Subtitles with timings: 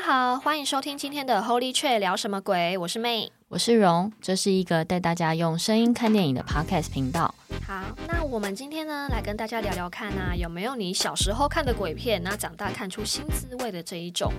[0.00, 2.78] 家好，欢迎收听今天的 Holy Tree 聊什么鬼？
[2.78, 7.34] 我是 May，我是荣，这是一个带大家用声音看电影的 Podcast 频道。
[7.66, 14.32] 好，那我们今天呢，来跟大家聊聊看啊，有没有你小时候看的鬼片，那长大看出新滋味的这一种？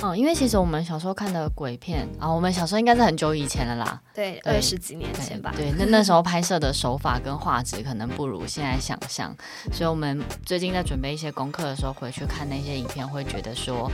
[0.00, 5.52] 嗯，因为其实我们小时候看的鬼片啊，我们小时候应该是很久以前了啦，对，二十几年前吧。
[5.56, 9.34] 对，那那时候拍摄的手法跟画质可能不如现在想象，
[9.72, 13.90] 所以我们最近在准备一些功课的时候，回去看那些影片，会觉得说。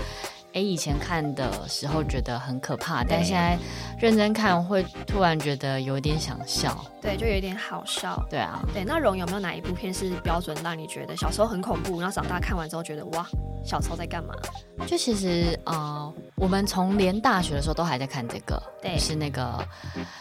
[0.57, 3.59] 哎，以前看的时候觉得很可怕，但现在
[4.01, 8.83] 认真看会突然觉得有点想笑，对，就有点好笑，对啊，对。
[8.83, 13.27] 那荣有没有哪一部片是标准让你觉得小时候很恐怖，然后长大看完之后觉得哇，
[13.67, 14.33] 小时候在干嘛？
[14.87, 19.63] 就其实呃，我们从连大学的时候都还在看这个，对，是那个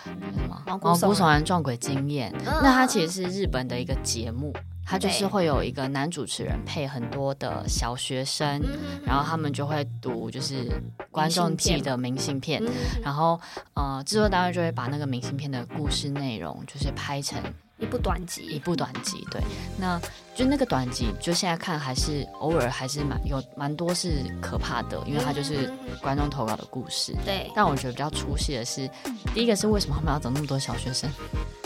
[0.03, 4.53] 什么《毛骨悚然撞鬼经验》，那它其实是日本的一个节目。
[4.85, 8.61] 他就是会有一个男主持人配很多的小学生，
[9.05, 10.71] 然后他们就会读就是
[11.09, 12.61] 观众寄的明信片，
[13.01, 13.39] 然后
[13.73, 17.41] 呃制作单位就会把那个明信片的故事内容就是拍成。
[17.77, 19.41] 一部短集，一部短集，对，
[19.77, 19.99] 那
[20.33, 25.69] 就那个短集，就现在看还是偶尔还是蛮有蛮多是可怕的，因为它就是
[26.01, 27.13] 观众投稿的故事。
[27.25, 28.89] 对，但我觉得比较出戏的是，
[29.33, 31.11] 第一个是为什么他们要找那么多小学生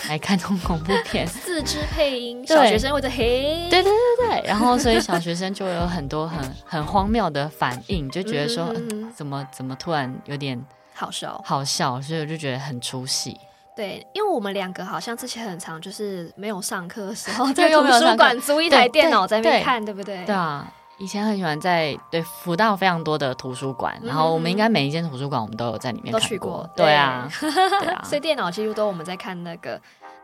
[0.07, 1.25] 来看这种恐怖片？
[1.29, 10.59] 四肢配音，小学生或者嘿，对对对对，然后所以小学生就会有很多很 很荒谬的反应，就觉得说、嗯、怎么怎么突然有点
[10.95, 11.39] 好笑。
[11.45, 13.37] 好笑，所以我就觉得很出戏。
[13.79, 20.25] 对，因为我们两个好像之前很常就是没有上课的时候， 在图书馆租一台电脑在那边看，对，不对？
[20.25, 27.49] 对啊，以前很喜欢在对辅大非常多的图书馆，嗯、然后我们应该每一间图书馆我们都有在里面都去过，对啊，对
[27.93, 29.79] 啊， 所以电脑几乎都我们在看那个。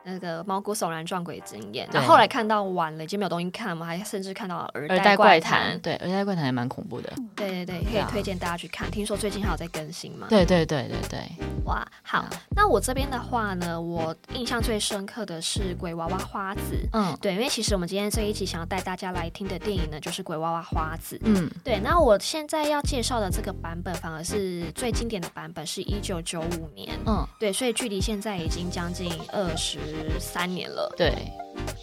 [0.05, 7.11] 那个毛骨悚然撞鬼经验，然后后来看到晚了，已经没有东西看嘛，还甚至看到了耳袋怪谈，对，耳袋怪谈也蛮恐怖的。
[7.35, 8.89] 对对对，可以推荐大家去看。
[8.91, 10.27] 听说最近还有在更新嘛？
[10.29, 11.19] 对对对对对。
[11.65, 12.23] 哇，好，
[12.55, 16.87] 那我这边的话呢，我印象最深刻的是鬼娃娃花子。
[16.93, 21.19] 嗯，对，因为其实我们今天这一集想要带大家来听的电影呢，就是鬼娃娃花子。
[21.23, 21.79] 嗯，对。
[21.79, 26.95] 那我现在要介绍的这个版本，反而是最经典的版本，是一九九五年。
[27.07, 29.94] 嗯，对，所以距离现在已经将近二十。
[30.19, 31.13] 三年了，对。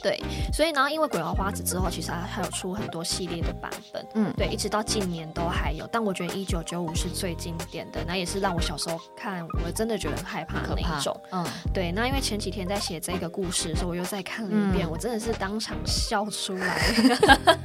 [0.02, 0.20] 对，
[0.52, 5.88] 所以然后因为鬼娃娃花子之后，其实还还有出很多系列的版本，嗯，对，一直到近年都还有。
[5.92, 11.92] 但我觉得一九九五是最经典的，那也是让我小时候看，我真的觉得很害怕的那一种，嗯，对。
[11.92, 16.80] 那因为前几天在写这个故事的时候，我又再看了一遍，嗯、我真的是当场笑出来，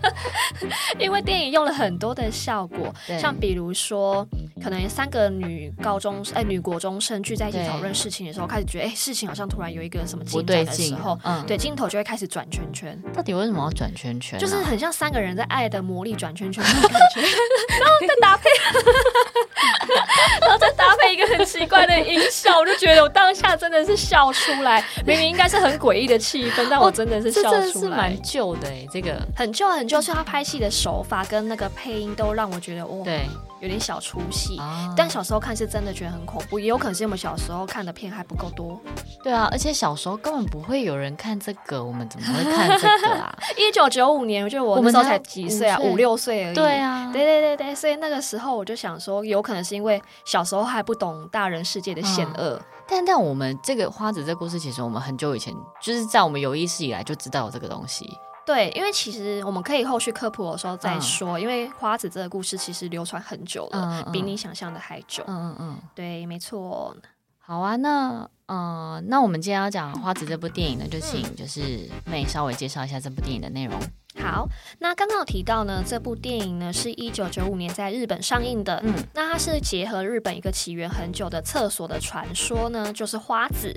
[1.00, 3.18] 因为电影用了很多的效果，对。
[3.18, 4.24] 像比如说，
[4.62, 12.27] 可能三个女高中哎女国中生聚在一起讨论事情的时候，开始觉得哎事情好像突然有一个什么进展的时候，嗯，对，镜头就会开始。
[12.28, 14.38] 转圈圈，到底为什么要转圈圈？
[14.38, 16.74] 就是很像三个人在爱的魔力转圈圈 感
[17.14, 18.50] 觉，然后再搭配，
[20.42, 24.84] 然后再搭配一个很奇怪的音效，我就觉得我当下真的是笑出来。
[25.06, 27.98] 明明应该是很诡异的气氛，但我真的是笑出来。
[27.98, 33.26] 蛮旧的哎，这个很旧很旧，所以 他拍戏的手法跟那个配音都让我觉得哦，对。
[33.60, 38.80] 有点小出戏，啊、但小时候看是真的觉得很恐怖，也有可能是我们小时候看的片还不够多。
[39.24, 43.36] 对啊，而且小时候根本不会有人看这个，我们怎么会看这个啊？
[43.58, 46.54] 一九九五年，我觉得我那时候才几岁啊，五六岁而已。
[46.54, 52.56] 对啊，对对对对，所以那个时候我就想说，有可能是因为小时候还不懂大人世界的险恶。
[52.56, 58.08] 啊、但但我们这个花子这故事，其实我们很久以前就是在我们有意识以来就知道有这个东西。
[58.48, 65.22] 对，因为其实我们可以后续科普的时候再说，嗯、因为花子这个故事其实流传很久了，比你想象的还久。
[65.28, 66.96] 嗯嗯嗯，对，没错。
[67.38, 73.78] 好啊，那嗯、呃，那我们今天要讲花子这部电影呢，就请就是 May 稍微介绍一下这部电影的内容。
[74.20, 74.48] 好，
[74.80, 78.82] 那刚刚有提到呢，这部电影呢是一九九五年在日本上映的。
[78.84, 83.74] 嗯，那它是结合日本一个起源很久的厕所的传说呢，就是花子。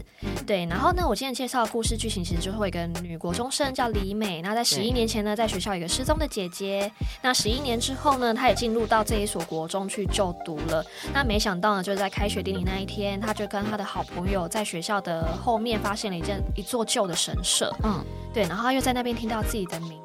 [0.47, 6.91] 对，然后呢，我今天介绍的故事剧情其实就是一个女国中生叫李美，那在十一年前呢，在学校有一个失踪的姐姐。
[7.23, 10.85] 那十一年之后呢，她也进入到这一所国中去就读了。
[11.13, 17.73] 那没想到呢，就是在开学典礼那一天，她就跟她的好朋友在学校的后面发现了一件一座旧的神社。
[17.85, 20.01] 嗯，对，然后她又在那边听到自己的名。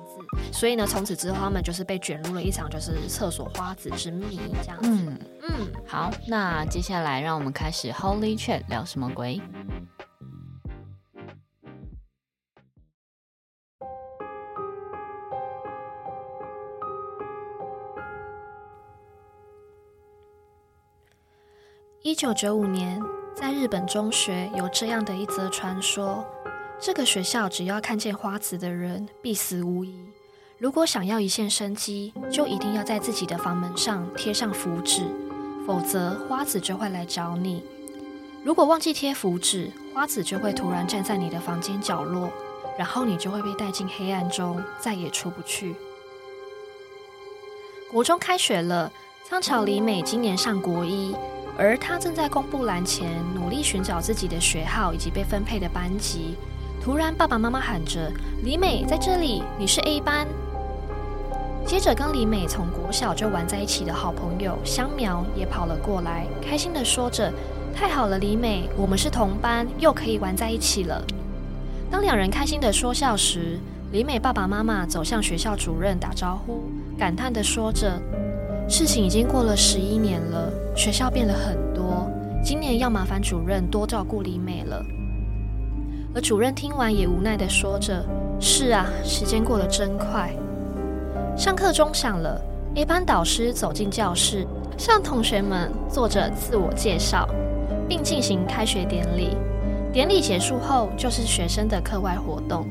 [0.52, 4.90] 所以呢，从此之后，他们就是被卷入了一场就是厕所花子之谜这样子。
[4.90, 9.42] 嗯嗯，好，那接下来让我们开始 Holy Chat 聊什么鬼？
[22.02, 23.02] 一九九五年，
[23.36, 26.24] 在日本中学有这样的一则传说：
[26.80, 30.15] 这个学校只要看见花子的人，必死无疑。
[30.58, 35.02] 如果想要一线生机，就一定要在自己的房门上贴上符纸，
[35.68, 37.62] 否则花子就会来找你。
[38.42, 42.30] 如果忘记贴符纸，花子就会突然站在你的房间角落，
[42.78, 45.76] 然后你就会被带进黑暗中，再也出不去。
[47.92, 48.90] 国中开学了，
[49.28, 51.14] 仓桥里美今年上国一，
[51.58, 56.38] 而她正在公布栏前努力寻找自己的学号以及被分配的班级。
[56.86, 58.12] 突然，爸爸妈妈喊着
[58.46, 60.28] ：“李美在这里，你是 A 班。”
[61.66, 67.34] 接着，跟李美从国小就玩在一起的好朋友香苗也跑了过来，开心地说着
[67.74, 71.04] ：“太好了，李美，我们是同班，又可以玩在一起了。”
[71.90, 73.60] 当两人开心地说笑时，
[73.92, 76.66] 李美爸爸妈妈走向学校主任打招呼，
[77.00, 78.00] 感叹地说着
[78.70, 82.08] ：“事情已经过了十一年了，学校变了很多，
[82.44, 84.86] 今年要麻烦主任多照顾李美了。”
[86.16, 88.02] 而主任听完也无奈地说着
[88.40, 90.34] ：“是啊，时间过得真快。”
[91.38, 92.42] 上课钟响了
[92.76, 94.48] ，A 班导师走进教室，
[94.78, 97.28] 向同学们做着自我介绍，
[97.90, 99.36] 并进行开学典礼。
[99.92, 102.66] 典礼结束后，就是学生的课外活动。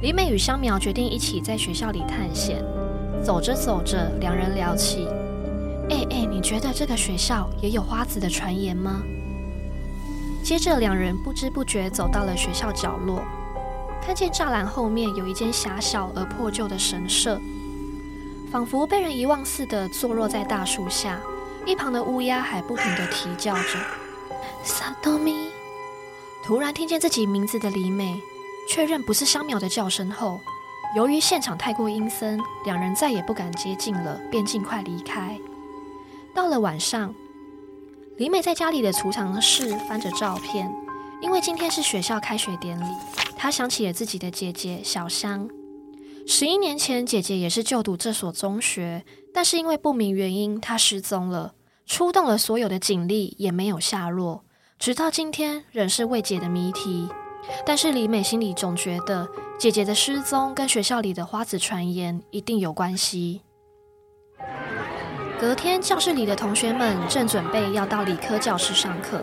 [0.00, 2.64] 李美与香苗决定一起在学校里探险。
[3.22, 5.06] 走着走着，两人聊起
[5.90, 9.02] ：“哎哎，你觉得这个学校也有花子的传言吗？”
[10.42, 13.22] 接着，两人不知不觉走到了学校角落，
[14.04, 17.40] 看见栅栏后面有一间狭小而破旧的神社。
[18.50, 21.18] 仿佛被人遗忘似的坐落在大树下，
[21.64, 23.78] 一旁的乌鸦还不停的啼叫着。
[24.64, 25.48] 萨多米
[26.44, 28.20] 突然听见自己名字的李美，
[28.68, 30.40] 确认不是香苗的叫声后，
[30.96, 35.38] 由于现场太过阴森，两人再也不敢接近了，便尽快离开。
[36.34, 37.14] 到了晚上，
[38.18, 40.70] 李美在家里的储藏室翻着照片，
[41.22, 42.84] 因为今天是学校开学典礼，
[43.36, 45.48] 她想起了自己的姐姐小香。
[46.26, 51.54] 十一年前，姐姐也是就读这所中学，但是因为不明原因，她失踪了。
[51.86, 54.44] 出动了所有的警力，也没有下落，
[54.78, 57.08] 直到今天仍是未解的谜题。
[57.66, 59.26] 但是李美心里总觉得，
[59.58, 63.40] 姐姐的失踪跟学校里的花子传言一定有关系。
[65.42, 69.20] 隔天，教室里的同学们正准备要到理科教室上课，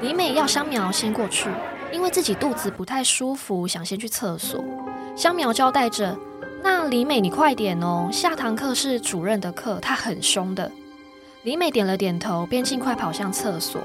[0.00, 1.50] 李美要香苗先过去，
[1.92, 4.64] 因为自己肚子不太舒服，想先去厕所。
[5.14, 6.16] 香苗交代着
[6.64, 10.72] ：“那李美，你快点哦，下堂课是主任的课，他很凶的。”
[11.44, 13.82] 李美点了点头，便尽快跑向厕所。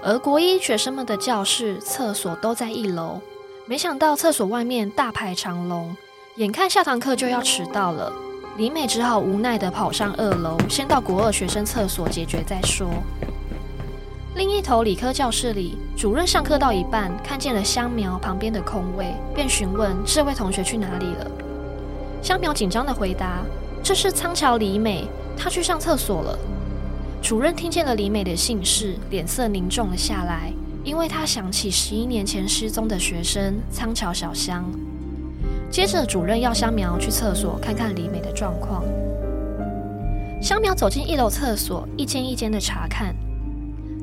[0.00, 3.20] 而国一学生们的教室、厕所都在一楼，
[3.66, 5.96] 没想到厕所外面大排长龙，
[6.36, 8.12] 眼看下堂课就要迟到了，
[8.56, 12.88] 李美只好无奈地跑上二楼，先到国二学生厕所解决再说。
[14.36, 21.28] 另一头理科教室里，主任上课到一半，看见了香苗旁边的空位，便询问这位同学去哪里了。
[22.22, 23.42] 香苗紧张地回答
[23.82, 26.38] ：“这是仓桥李美，她去上厕所了。”
[27.20, 30.52] 主任听见了李美的姓氏，脸色凝重了下来，
[30.84, 34.64] 因为他想起十一年前失踪的学生仓桥小香。
[35.74, 38.84] 接着，主任要香苗去厕所看看李美的状况。
[40.40, 43.12] 香苗走进一楼厕所，一间一间的查看。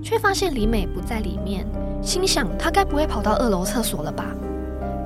[0.03, 1.65] 却发现李美不在里面，
[2.01, 4.25] 心想她该不会跑到二楼厕所了吧？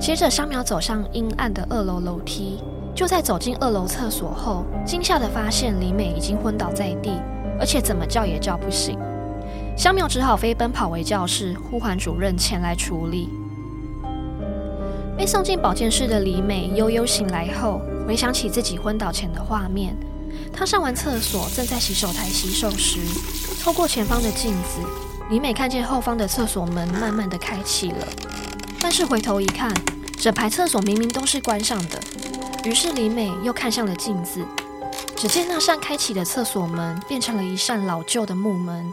[0.00, 2.58] 接着香苗走上阴暗的二楼楼梯，
[2.96, 7.12] 就在走进二楼厕所后，惊吓地发现李美已经昏倒在地，
[7.60, 8.98] 而且怎么叫也叫不醒。
[9.76, 13.28] 香苗只好飞奔跑回教室，呼唤主任前来处理。
[15.16, 19.96] 被送进保健室的李美悠悠醒来后，回想起自己昏倒前的画面。
[20.52, 22.98] 她上完厕所，正在洗手台洗手时，
[23.62, 24.80] 透过前方的镜子，
[25.30, 28.06] 李美看见后方的厕所门慢慢的开启了。
[28.78, 29.72] 但是回头一看，
[30.18, 31.98] 整排厕所明明都是关上的，
[32.64, 34.44] 于是李美又看向了镜子，
[35.16, 38.92] 只见那扇开启的厕所门变成了一扇老旧的木门，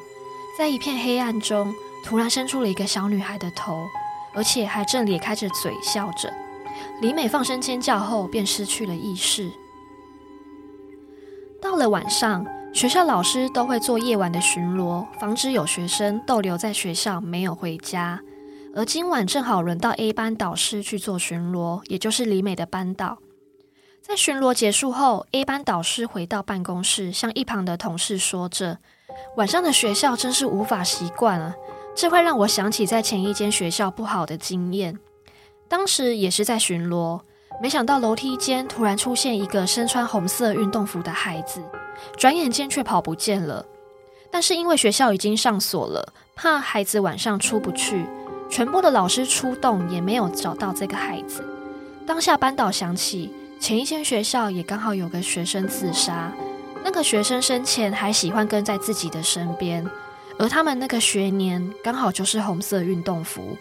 [0.57, 3.89] 在一片黑暗中，突然伸出了一个小女孩的头，
[4.33, 6.33] 而且还正咧开着嘴笑着。
[7.01, 9.51] 李美放声尖叫后，便失去了意识。
[11.61, 18.19] 到了晚上，学校老师都会做夜晚的巡逻，防止有学生逗留在学校没有回家。
[18.75, 23.19] 而今晚正好轮到 A 班导师去做巡逻，也就是李美的班导。
[24.01, 28.79] 在巡逻结束后，A 班导师回到办公室，向一旁的同事说着
[29.37, 31.55] ：“晚上的学校真是无法习惯啊，
[31.95, 34.97] 这会让我想起在前一间学校不好的经验。
[35.67, 37.21] 当时也是在巡逻，
[37.61, 41.61] 没想到楼梯间突然出现一个身穿红色运动服的孩子，
[42.17, 43.65] 转眼间却跑不见了。
[44.31, 48.05] 但是因为学校已经上锁了，怕孩子晚上出不去。”
[48.49, 51.43] 全部的老师出动也没有找到这个孩子。
[52.05, 56.31] 当下班导想起前一间学校也刚好有个学生自杀，
[56.83, 59.83] 那个学生生前还喜欢跟在自己的身边，
[60.37, 63.57] 而他们那个学年刚好就是红色运动服。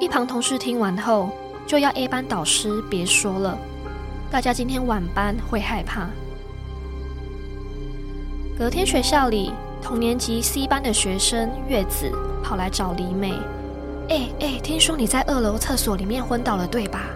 [0.00, 1.30] 一旁同事听完后
[1.66, 3.58] 就要 A 班导师别说了，
[4.30, 6.08] 大家今天晚班会害怕。
[8.58, 9.52] 隔天学校里。
[9.84, 12.08] 同年级 C 班的学生月子
[12.40, 13.32] 跑来找李美，
[14.10, 17.06] 哎哎，听说你在二楼厕所里面昏倒了，对吧？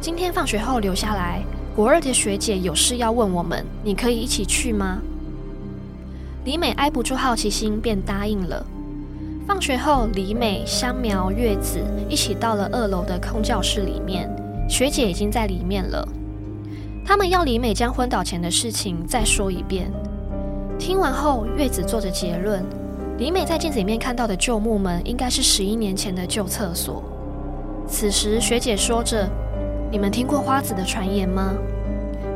[0.00, 1.42] 今天放学后留下来，
[1.74, 5.02] 国二的学姐有事要问我们，你可以一起去吗？
[6.44, 8.64] 李美挨不住好奇心，便答应了。
[9.46, 14.30] 放学后，李美、香苗、月子一起到了二楼的空教室里面，
[14.68, 16.06] 学姐已经在里面了。
[17.04, 19.90] 他们要李美将昏倒前的事情再说一遍。
[20.78, 22.62] 听完后，月子做着结论：
[23.18, 27.02] 李美在镜子里面看到的旧木门，应该是十一年前的旧厕所。
[27.88, 29.26] 此时，学姐说着
[29.90, 31.54] ：“你们听过花子的传言吗？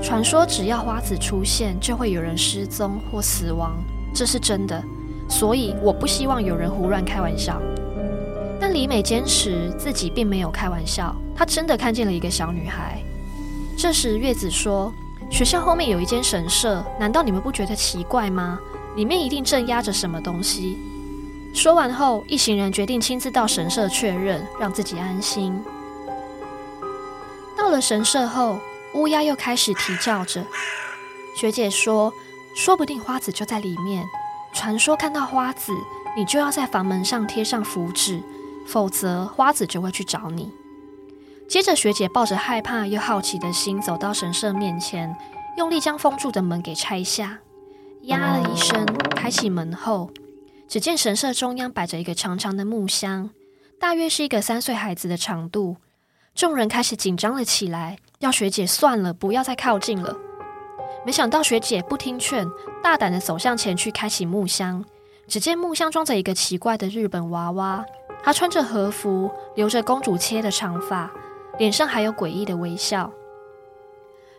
[0.02, 3.76] 传说只要花子出现，就会有人失踪或死亡，
[4.12, 4.82] 这是真的。
[5.28, 7.62] 所以，我不希望有人胡乱开玩笑。”
[8.60, 13.00] 但李美坚持自己并没有开玩笑，她真的看见了一个小女孩。
[13.78, 14.92] 这时，月子说。
[15.30, 18.60] 学校后面有一间神社，难道你们不觉得奇怪吗？
[18.96, 20.76] 里面一定镇压着什么东西。
[21.54, 25.58] 说完后，一行人决定亲自到神社确认，让自己安心。
[27.56, 28.58] 到了神社后，
[28.94, 30.46] 乌鸦又开始啼叫着。
[31.36, 32.12] 学姐说
[32.54, 34.04] ：“说不定花子就在里面。
[34.52, 35.72] 传说看到花子，
[36.16, 38.22] 你就要在房门上贴上符纸，
[38.66, 40.50] 否则花子就会去找你。”
[41.48, 45.14] 接着，学姐抱着害怕又好奇的心走到神社面前，
[45.56, 47.40] 用力将封住的门给拆下。
[48.02, 48.84] 呀了一声，
[49.14, 50.10] 开启门后，
[50.66, 53.30] 只见神社中央摆着一个长长的木箱，
[53.78, 55.76] 大约是一个三岁孩子的长度。
[56.34, 60.16] 众人开始紧张了起来，要学姐算了，不要再靠近了。
[61.04, 62.48] 没想到学姐不听劝，
[62.80, 64.84] 大胆的走向前去开启木箱。
[65.26, 67.84] 只见木箱装着一个奇怪的日本娃娃，
[68.22, 71.10] 她穿着和服，留着公主切的长发。
[71.58, 73.12] 脸上还有诡异的微笑，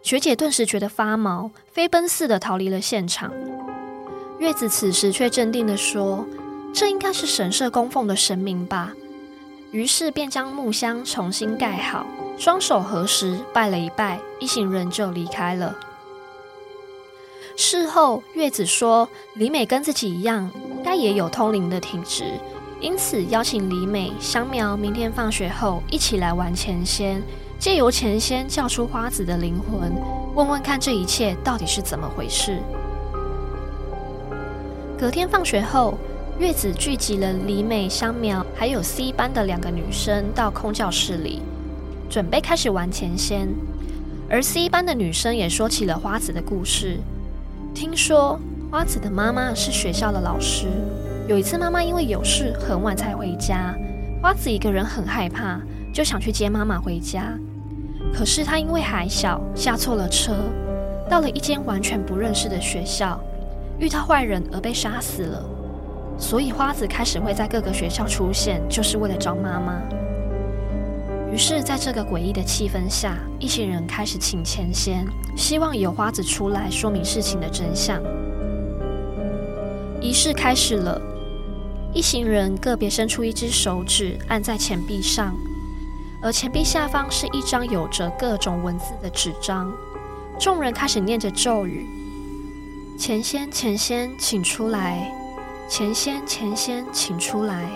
[0.01, 3.31] 学姐顿时觉得发毛，飞奔似的逃离了现场。
[4.39, 6.25] 月子此时却镇定地说
[6.73, 8.93] ：“这应该是神社供奉的神明吧。”
[9.71, 12.05] 于是便将木箱重新盖好，
[12.37, 15.75] 双手合十拜了一拜，一行人就离开了。
[17.55, 20.49] 事后，月子说：“李美跟自己一样，
[20.83, 22.25] 该也有通灵的体质。”
[22.81, 27.21] 因此，邀请李美、香苗明天放学后一起来玩钱仙，
[27.57, 29.93] 借由钱仙叫出花子的灵魂，
[30.35, 32.59] 问问看这一切到底是怎么回事。
[34.99, 35.97] 隔天放学后，
[36.39, 41.41] 月子聚集了李美、香苗还有 C 班的两个女生到空教室里，
[42.10, 43.48] 准备开始玩钱先。
[44.29, 46.98] 而 C 班的女生也说起了花子的故事，
[47.74, 48.39] 听说
[48.72, 50.67] 花子的妈妈是学校的老师。
[51.27, 53.75] 有一次，妈妈因为有事很晚才回家，
[54.22, 55.60] 花子一个人很害怕，
[55.93, 57.38] 就想去接妈妈回家。
[58.13, 60.33] 可是她因为还小，下错了车，
[61.10, 63.19] 到了一间完全不认识的学校，
[63.79, 65.43] 遇到坏人而被杀死了。
[66.17, 69.81] 所以花子开始会在各个学校出现，就是为了找妈妈。
[71.33, 75.03] 于是，在这个诡异的气氛下，一行人开始请钱仙，
[75.35, 77.99] 希望有花子出来说明事情的真相。
[79.99, 81.01] 仪式开始了。
[81.91, 85.35] 一行人个别伸出一只手指，按在钱币上，
[86.21, 89.73] 而钱币下方是一张有着各种文字的纸张。
[90.39, 91.87] 众人开始念着咒语
[92.95, 95.11] ：“钱仙，钱仙，请出来！
[95.67, 97.67] 钱仙，钱仙，请出来！”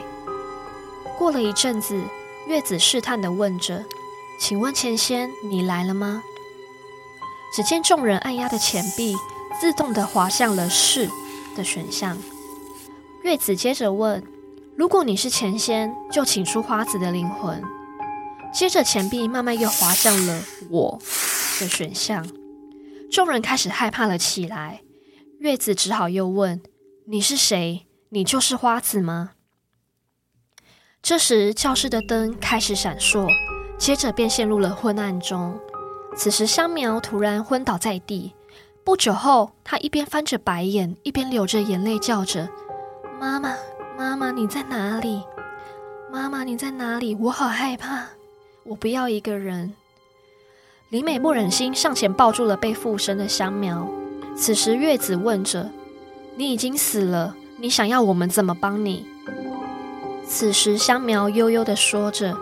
[1.18, 2.00] 过了一阵子，
[2.48, 3.84] 月子试探的问着
[4.40, 6.24] ：“请问钱仙，你来了吗？”
[7.54, 9.16] 只见众人按压的钱币
[9.60, 11.10] 自动的滑向了“是”
[11.56, 12.18] 的选项。
[13.24, 14.24] 月子接着问
[14.78, 17.62] ：“如果你是钱仙，就请出花子的灵魂。”
[18.54, 20.98] 接着钱币慢慢又滑向了“我”
[21.60, 22.26] 的选项。
[23.12, 24.82] 众人开始害怕了起来。
[25.40, 26.62] 月子只好又问
[27.08, 27.88] ：“你是谁？
[28.10, 29.32] 你就是花子吗？”
[31.08, 33.30] 这时教室的灯开始闪烁，
[33.78, 35.58] 接着便陷入了昏暗中。
[36.18, 38.34] 此时香苗突然昏倒在地，
[38.84, 42.50] 不久后，他一边翻着白眼，一边流着眼泪，叫着
[43.22, 43.56] ：“妈妈，
[43.98, 45.24] 妈妈，你在哪里？
[46.12, 47.16] 妈妈，你在哪里？
[47.16, 48.08] 我好害怕，
[48.66, 49.74] 我不要一个人。”
[50.92, 53.88] 李美不忍心上前抱住了被附身的香苗。
[54.36, 55.70] 此时月子问着
[56.36, 59.08] ：“你已经死了，你想要我们怎么帮你？”
[60.28, 62.36] 此时香苗悠悠地说着：“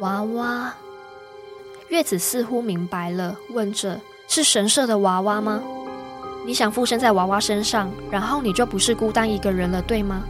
[0.00, 0.72] 娃娃。”
[1.88, 5.62] 月子似乎明白了，问着：“是神社的娃娃吗？
[6.46, 10.22] 你想附身在娃娃身上，然后你就不是孤单一个人了，对吗？”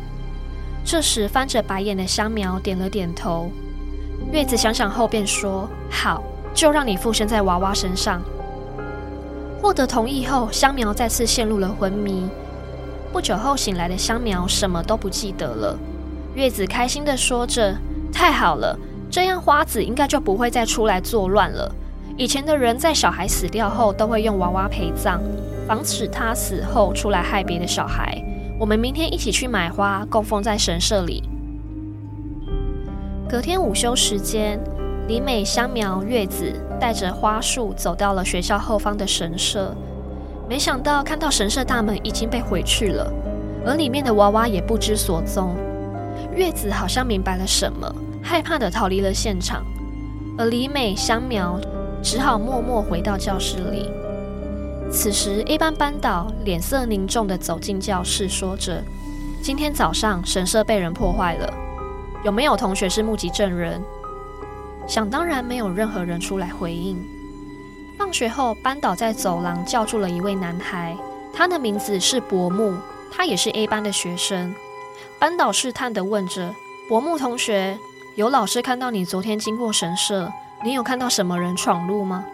[0.85, 3.49] 这时翻着白眼的香苗点了点头。
[4.33, 8.21] 月子想想后便说：“好，就让你附身在娃娃身上。”
[9.63, 12.29] 获得同意后，香苗再次陷入了昏迷。
[13.13, 15.79] 不久后醒来的香苗什么都不记得了。
[16.41, 17.77] 月子开心地说着
[18.11, 18.75] ：“太好了。”
[19.13, 21.71] 这样花子应该就不会再出来作乱了。
[22.17, 25.21] 以前的人在小孩死掉后都会用娃娃陪葬，
[25.69, 28.25] 防止他死后出来害别的小孩。
[28.59, 31.23] 我们明天一起去买花供奉在神社里。
[33.29, 34.59] 隔天午休时间，
[35.09, 39.77] 李美、香苗、月子带着花束走到了学校后方的神社，
[40.49, 43.13] 没想到看到神社大门已经被毁去了，
[43.67, 45.55] 而里面的娃娃也不知所踪。
[46.35, 47.93] 月子好像明白了什么。
[48.23, 49.65] 害怕地逃离了现场，
[50.37, 51.59] 而李美、香苗
[52.03, 53.91] 只好默默回到教室里。
[54.93, 58.85] 此时，A 班班导脸色凝重地走进教室，说着
[59.43, 61.53] ：“今天早上神社被人破坏了，
[62.23, 63.83] 有没有同学是目击证人？”
[64.87, 67.03] 想当然没有任何人出来回应。
[67.97, 70.97] 放学后，班导在走廊叫住了一位男孩，
[71.33, 72.75] 他的名字是柏木，
[73.11, 74.55] 他也是 A 班的学生。
[75.21, 76.55] 班导试探地问着
[76.89, 77.79] ：“柏木同学。”
[78.17, 80.33] 有老师看到你昨天经过神社，
[80.65, 82.25] 你有看到什么人闯入吗？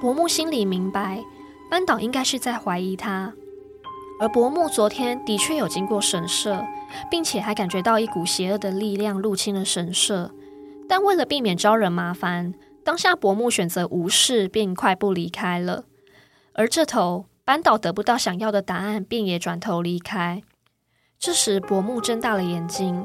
[0.00, 1.24] 柏木心里明白，
[1.68, 3.32] 班导应该是在怀疑他。
[4.20, 6.64] 而柏木昨天的确有经过神社，
[7.10, 10.30] 并且还感觉到一股邪恶的力量入侵了神社。
[10.88, 15.84] 但为了避免招惹麻烦，当下柏木选择无视，并快步离开了。
[16.52, 20.42] 而这头班导得不到想要的答案，便也转头离开。
[21.20, 23.04] 这时，柏木睁大了眼睛。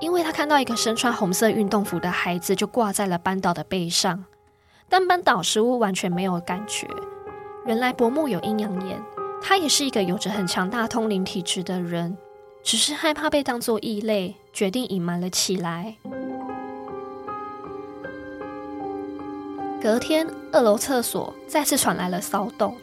[0.00, 4.24] 因为他看到一个身穿红色运动服的孩子就挂在了班导的背上，
[4.88, 6.86] 但班导似乎完全没有感觉。
[7.64, 9.00] 原来柏木有阴阳眼，
[9.40, 12.18] 他也是一个有着很强大通灵体质的人，
[12.62, 15.94] 只是害怕被当作异类，决定隐瞒了起来。
[19.80, 22.76] 隔天，二楼厕所再次传来了骚动，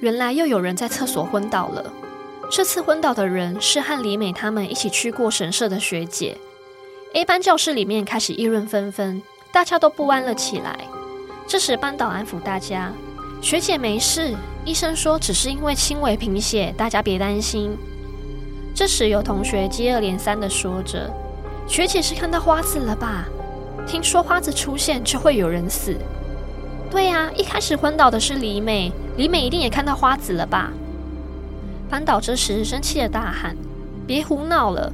[0.00, 1.90] 原来又有人在厕所昏倒了。
[2.50, 6.36] 这次昏倒的人是和李美他们一起去过神社的学姐。
[7.14, 10.76] A 班教室里面开始议论纷纷，大家都不安了起来。
[11.46, 12.92] 这时班导安抚大家
[13.40, 14.34] ：“学姐没事，
[14.64, 17.76] 医生说只是因为轻微贫血，大家别担心。”
[18.74, 21.08] 这时有同学接二连三的说着
[21.68, 23.26] ：“学姐是看到花子了吧？
[23.86, 25.96] 听说花子出现就会有人死。
[26.90, 30.72] ”“对呀，一开始昏倒的是李美，李美一定也看到花子了吧？”
[31.90, 33.56] 班导这时生气的大喊
[34.06, 34.92] ：“别胡闹了！”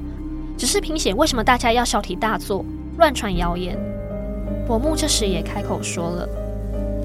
[0.57, 2.65] 只是贫血，为什么大家要小题大做，
[2.97, 3.77] 乱传谣言？
[4.67, 6.29] 柏木这时也开口说了：“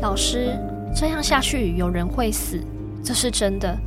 [0.02, 0.58] 老师，
[0.96, 2.58] 这样下去有人会死，
[3.04, 3.78] 这是真的。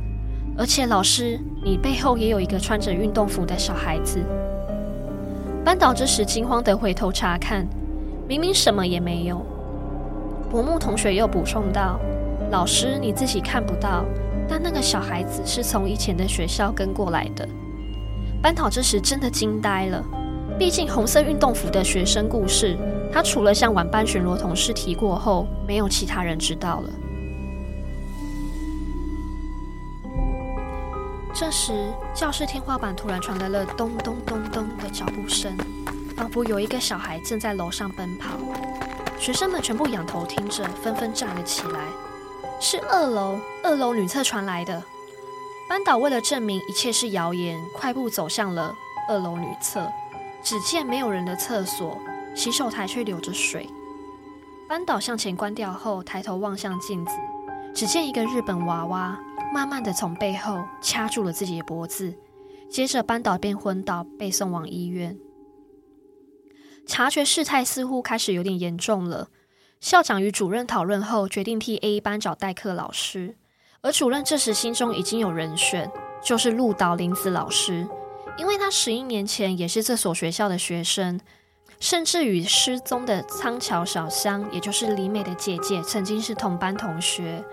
[0.55, 4.19] 而且老师，你背后也有一个穿着运动服的小孩子。”
[5.65, 7.67] 班导这时惊慌地回头查看，
[8.27, 9.43] 明明什么也没有。
[10.51, 11.99] 柏木同学又补充道
[12.51, 14.05] ：“老师，你自己看不到，
[14.47, 17.47] 但那个小孩子是从以前的学校跟过来的。”
[18.41, 20.03] 班导这时真的惊呆了，
[20.59, 22.77] 毕竟红色运动服的学生故事，
[23.11, 26.89] 他除了向晚班巡逻同事提过后，没有其他人知道了。
[31.33, 31.73] 这时，
[32.13, 35.51] 教室天花板突然传来了咚咚咚咚的脚步声，
[36.15, 38.37] 仿佛有一个小孩正在楼上奔跑。
[39.19, 41.79] 学生们全部仰头听着，纷纷站了起来。
[42.59, 44.81] 是二楼，二楼女厕传来的。
[45.67, 48.73] 班导为了证明一切是谣言，快步走向了
[49.07, 49.91] 二楼女厕。
[50.43, 51.97] 只见没有人的厕所，
[52.35, 53.67] 洗手台却流着水。
[54.69, 57.11] 班导向前关掉后，抬头望向镜子，
[57.73, 59.19] 只见一个日本娃娃
[59.53, 62.13] 慢慢的从背后掐住了自己的脖子，
[62.69, 65.17] 接着班导便昏倒，被送往医院。
[66.85, 69.29] 察觉事态似乎开始有点严重了，
[69.79, 73.35] 校长与主任讨论后，决定替 A 班找代课老师。
[73.81, 75.91] 而主任这时心中已经有人选，
[76.23, 77.87] 就是鹿岛玲子老师，
[78.37, 81.19] 因为他十一年前也是这所学校的学生。
[81.77, 87.43] 甚至与失踪的仓桥小香，也就是里美的姐姐，曾经是同班同学。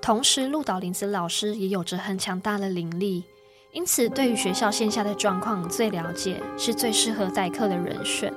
[0.00, 3.24] 同时，鹿岛玲子老师也有着很强大的灵力，
[3.72, 8.32] 因此对于学校线下的状况最了解，是最适合代课的人选。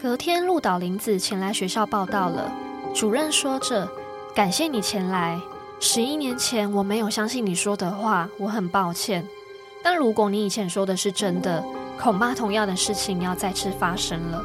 [0.00, 2.52] 隔天，鹿岛玲子前来学校报到了。
[2.94, 3.90] 主任说着
[4.32, 5.40] ：“感谢你前来。
[5.80, 9.26] 十一年前我没有相信你说的话，我很抱歉。
[9.82, 11.62] 但如果你以前说的是真的。”
[12.00, 14.40] 恐怕同样的事情要再次发生了。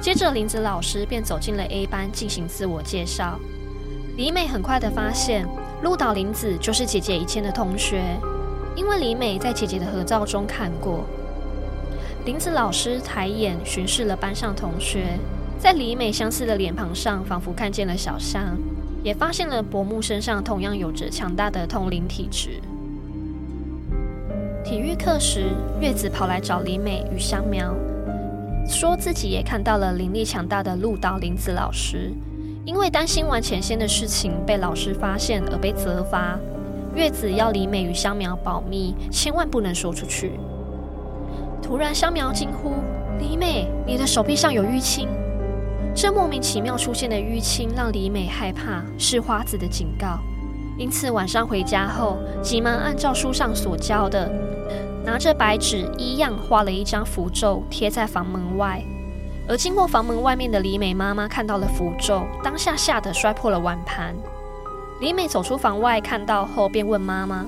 [0.00, 3.38] 接着，玲子老师便走进了 A 班进行自我介绍。
[4.16, 5.46] 李美很快的发现，
[5.84, 8.02] 鹿岛玲子就是姐姐以前的同学，
[8.74, 11.04] 因为李美在姐姐的合照中看过。
[12.24, 15.18] 林子老师抬眼巡视了班上同学，
[15.58, 18.56] 在里美相似的脸庞上，仿佛看见了小香，
[19.02, 22.60] 也发现了柏木身上同样有着强大的通灵体质。
[24.64, 25.48] 体育课时，
[25.80, 27.74] 月子跑来找里美与香苗，
[28.68, 32.12] 说自己也看到了灵力强大的鹿岛林子老师，
[32.64, 36.38] 因为担心丸浅仙的事情被老师发现而被责罚。
[36.94, 40.30] 月子要里美与香苗保密，千万不能说出去。
[41.62, 42.74] 突然，香苗惊呼
[43.18, 45.08] ：“李美，你的手臂上有淤青！”
[45.94, 50.18] 这莫名其妙出现的淤青让李美害怕，是花子的警告。
[50.76, 54.30] 因此晚上回家后，急忙按照书上所教的。
[55.04, 58.82] 拿着白纸，一样画了一张符咒，贴在房门外。
[59.48, 64.14] 而经过房门外面的李美妈妈看到了符咒，当下吓得摔破了碗盘。
[65.00, 67.44] 李美走出房外，看到后便问妈妈：“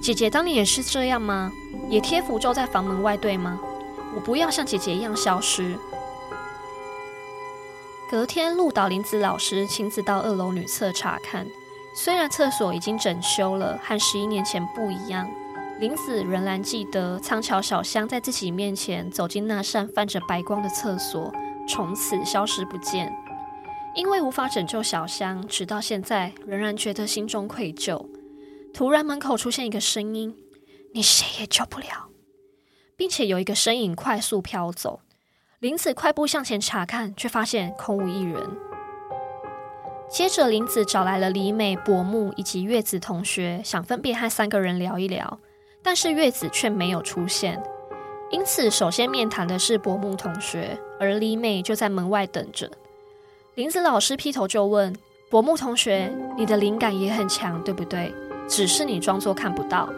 [0.00, 1.52] 姐姐当年也是这样吗？
[1.88, 3.60] 也贴符咒在房门外，对吗？
[4.14, 5.76] 我不要像姐姐一样消失。”
[8.10, 11.46] 隔天，鹿岛林子老师亲自到二楼女厕查看，
[11.96, 15.28] 虽然厕所已经整修了，和十一年前不一样。
[15.80, 21.32] 林子仍然记得仓桥小香在自己面前走进那扇泛着白光的厕所，
[21.68, 23.12] 从此消失不见。
[23.96, 28.06] 因为无法拯救小香，直到现在仍然觉得心中愧疚。
[28.72, 30.36] 突然门口出现一个声音
[30.94, 32.08] ：“你谁也救不了。”
[32.96, 35.00] 并且有一个身影快速飘走。
[35.58, 38.48] 林子快步向前查看，却发现空无一人。
[40.08, 45.40] 接着，林子找来了李美、柏木以及月子同学，想分别和三个人聊一聊。
[45.82, 47.60] 但是月子却没有出现，
[48.30, 52.70] 因此首先面谈的是柏木同学，而李美就在门外等着。
[53.56, 54.94] 林子老师劈头就问
[55.30, 58.14] 柏木同学：“你的灵感也很强，对不对？
[58.46, 59.88] 只是你装作看不到。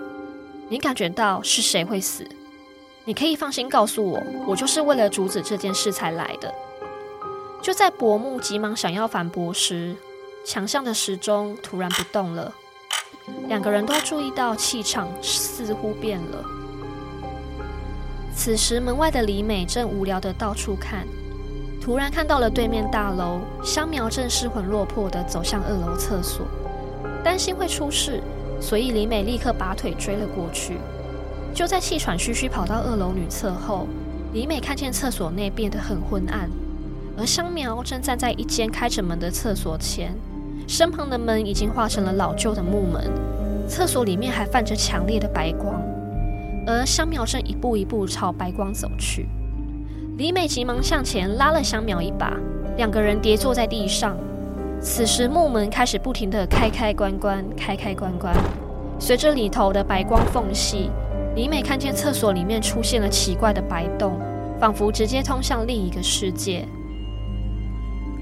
[0.69, 2.27] 你感觉到是谁会死？
[3.05, 6.53] 你可以放心告诉我，我就是为了阻止这件事才来的。”
[7.63, 9.97] 就在柏木急忙想要反驳时，
[10.45, 12.53] 墙上的时钟突然不动了。
[13.49, 16.45] 两个人都注意到气场似乎变了。
[18.35, 21.07] 此时，门外的里美正无聊的到处看，
[21.81, 26.47] 突然看到了对面大楼，香苗正失魂落魄的走向二楼厕所，
[27.25, 28.21] 担心会出事，
[28.61, 30.79] 所以李美立刻拔腿追了过去。
[31.55, 33.87] 就在气喘吁吁跑到二楼女厕后，
[34.33, 36.51] 李美看见厕所内变得很昏暗，
[37.17, 40.15] 而香苗正站在一间开着门的厕所前。
[40.69, 43.11] 身旁的门已经化成了老旧的木门，
[43.69, 45.81] 厕所里面还泛着强烈的白光，
[46.67, 49.29] 而香苗正一步一步朝白光走去。
[50.19, 52.37] 李美急忙向前拉了香苗一把，
[52.77, 54.17] 两个人跌坐在地上。
[54.81, 58.35] 此时木门开始不停的开开关关，开开关关，
[58.99, 60.91] 随着里头的白光缝隙，
[61.35, 64.19] 里美看见厕所里面出现了奇怪的白洞，
[64.61, 66.67] 仿佛直接通向另一个世界。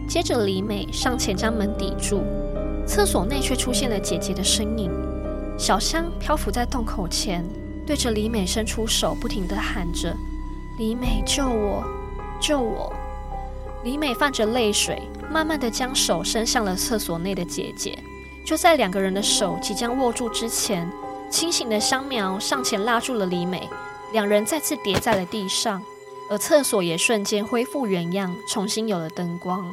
[0.08, 2.22] 接着，里美上前将门抵住，
[2.86, 4.90] 厕所内却出现了姐姐的身影。
[5.58, 7.44] 小香漂浮在洞口前，
[7.86, 10.14] 对着里美伸出手，不停的喊着
[10.78, 11.84] ：“里美，救我，
[12.40, 12.92] 救我！”
[13.84, 15.02] 里美泛着泪水，
[15.34, 17.98] 慢慢的将手伸向了厕所内的姐姐。
[18.46, 20.88] 就在两个人的手即将握住之前，
[21.28, 23.68] 清醒的香苗上前拉住了李美，
[24.12, 25.82] 两人再次跌在了地上，
[26.30, 29.68] 而厕所也瞬间恢复原样，重新有了灯光。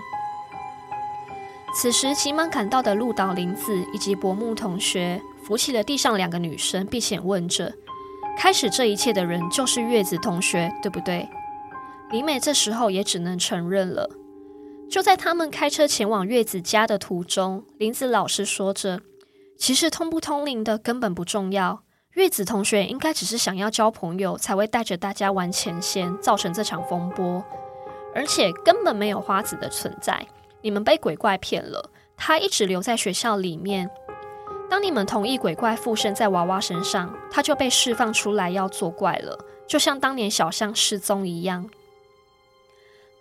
[1.76, 7.72] 此时，急忙赶到的鹿岛林子以及柏木同学扶起了地上两个女生，并且问着
[8.36, 11.30] ：“开始这一切的人就是月子同学，对不对？”
[12.10, 14.10] 李美这时候也只能承认了。
[14.92, 19.02] 就在他们开车前往月子家的途中，林子老师说着
[19.58, 21.84] ：“其实通不通灵的根本不重要，
[22.16, 27.42] 月子同学应该只是想要交朋友，才会带着大家玩前线，造成这场风波。
[28.14, 30.28] 而且根本没有花子的存在，
[30.62, 31.90] 你们被鬼怪骗了。
[32.18, 33.90] 他一直留在学校里面。
[34.70, 41.70] 当你们同意鬼怪附身在娃娃身上，他就被释放出来要作怪了，就像当年小香失踪一样。”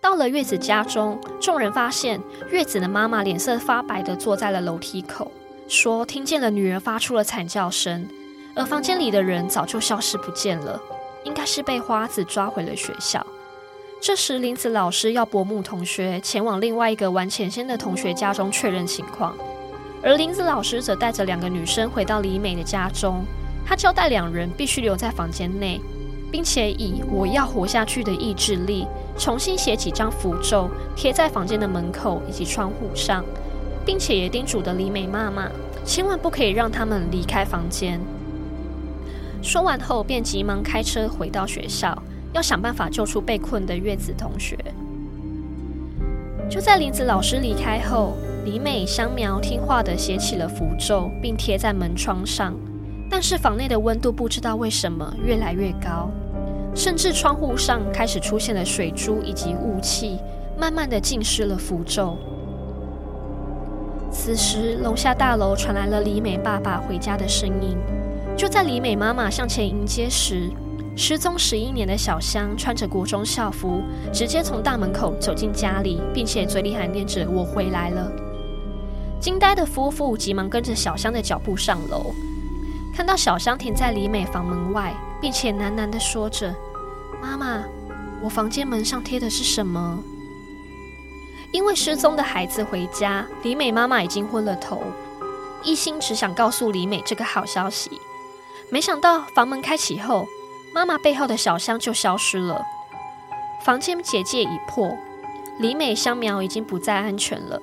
[0.01, 5.31] 到了月子家中，众人发现月子的妈妈脸色发白地坐在了楼梯口，
[5.67, 8.09] 说听见了女儿发出了惨叫声，
[8.55, 10.81] 而房间里的人早就消失不见了，
[11.23, 13.23] 应该是被花子抓回了学校。
[14.01, 19.37] 这时，林子老师要柏木同学前往另外一个玩钱仙的同学家中确认情况，
[20.01, 23.23] 而林子老师则带着两个女生回到李美的家中，
[23.63, 25.79] 他交代两人必须留在房间内。
[26.31, 33.23] 并且以我要活下去的意志力，重新写几张符咒贴在房间的门口以及窗户上，
[33.85, 35.49] 并且也叮嘱的李美妈妈
[35.83, 37.99] 千万不可以让他们离开房间。
[39.41, 44.57] 说完后，便急忙开车回到学校，要想办法救出被困的月子同学。
[46.49, 48.13] 就在林子老师离开后，
[48.45, 52.53] 李美、香苗听话的写起了符咒，并贴在门窗上。
[53.11, 56.09] 但是房内的温度不知道为什么越来越高，
[56.73, 60.17] 甚至窗户上开始出现了水珠以及雾气，
[60.57, 62.17] 慢慢的浸湿了符咒。
[64.09, 67.77] 此时楼下大楼传来了李美爸爸回家的声音。
[68.37, 70.49] 就在李美妈妈向前迎接时，
[70.95, 73.81] 失踪十一年的小香穿着国中校服，
[74.13, 78.09] 直接从大门口走进家里，并且嘴里喊念着“我回来了”。
[79.19, 82.13] 惊呆的夫妇急忙跟着小香的脚步上楼。
[82.93, 86.53] 看到小香停在李美房门外，并且喃喃地说着
[87.21, 87.63] ：“妈妈，
[88.21, 90.03] 我房间门上贴的是什么？”
[91.53, 94.83] 因为失踪的孩子回家，李美妈妈已经昏了头，
[95.63, 97.91] 一心只想告诉李美这个好消息。
[98.69, 100.25] 没想到房门开启后，
[100.73, 102.63] 妈妈背后的小香就消失了。
[103.65, 104.97] 房间结界已破，
[105.59, 107.61] 李美、香苗已经不再安全了。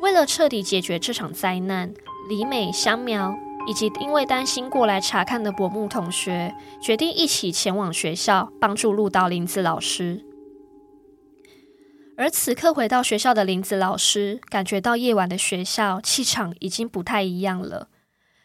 [0.00, 1.92] 为了彻底解决这场灾难，
[2.28, 3.34] 李美、香苗。
[3.66, 10.24] 以及因为担心过来查看的柏木同学，决定一起前往学校帮助鹿岛林子老师。
[12.16, 17.88] 而此刻回到学校的林子老师，感觉到夜晚的学校气场已经不太一样了。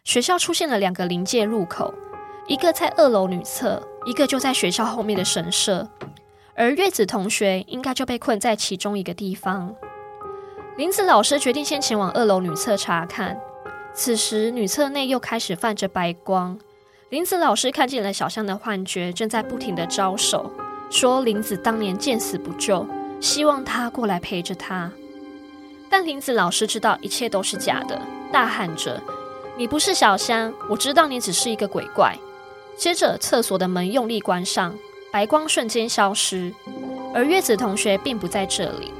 [0.03, 1.93] 学校出现了两个临界入口，
[2.47, 5.89] 一个在二楼女厕，一个就在学校后面的神社。
[6.55, 9.75] 而月子同学应该就被困在其中一个地方。
[10.77, 13.37] 林子老师决定先前往二楼女厕查看。
[13.95, 16.59] 此时，女厕内又开始泛着白光。
[17.09, 20.51] 林子老师看见了小香的幻觉，正在不停地招手，
[20.91, 22.85] 说林子当年见死不救，
[23.21, 24.91] 希望她过来陪着他。
[25.89, 28.01] 但林子老师知道一切都是假的，
[28.33, 29.01] 大喊着
[29.55, 32.13] ：“你不是小香，我知道你只是一个鬼怪。”
[32.75, 34.77] 接着，厕所的门用力关上，
[35.09, 36.53] 白光瞬间消失，
[37.13, 38.91] 而月子同学并不在这里，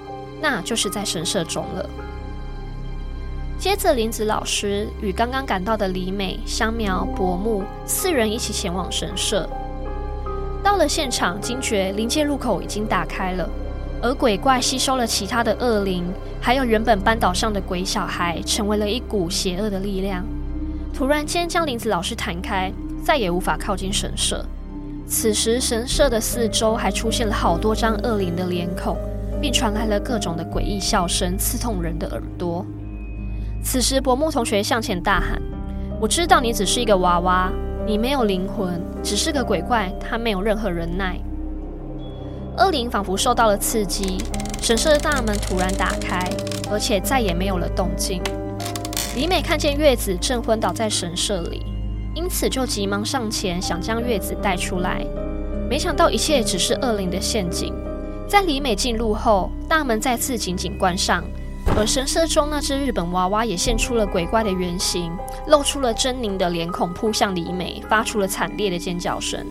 [0.42, 1.90] 那就是在神社中了。
[3.58, 9.50] 接着，林子老师与刚刚赶到的李美、香苗、柏木四人一起前往神社。
[10.64, 13.50] 到了现场，惊觉临界入口已经打开了，
[14.02, 16.06] 而鬼怪吸收了其他的恶灵，
[16.42, 20.24] 还有原本班岛上的鬼小孩，成为了一股邪恶的力量。
[20.94, 22.72] 突然间，将林子老师弹开，
[23.04, 24.46] 再也无法靠近神社。
[25.08, 28.98] 此时，神社的四周还出现了好多张恶灵的脸孔，
[29.42, 32.66] 并传来了各种的诡异笑声，刺痛人的耳朵。
[33.66, 35.42] 此时，柏木同学向前大喊
[36.00, 37.52] ：“我知道你只是一个娃娃，
[37.86, 41.20] 你没有灵魂，只是个鬼怪，他没有任何忍耐。”
[42.58, 44.24] 恶灵仿佛受到了刺激，
[44.62, 46.30] 神社的大门突然打开，
[46.72, 48.22] 而且再也没有了动静。
[49.16, 51.66] 李美看见月子正昏倒在神社里，
[52.14, 55.04] 因此就急忙上前想将月子带出来，
[55.68, 57.74] 没想到一切只是恶灵的陷阱。
[58.28, 61.24] 在李美进入后，大门再次紧紧关上。
[61.78, 65.12] 而神社中那只日本娃娃也现出了鬼怪的原形，
[65.48, 69.46] 露出了狰狞的脸孔，扑向李美，发出了惨烈的尖叫声。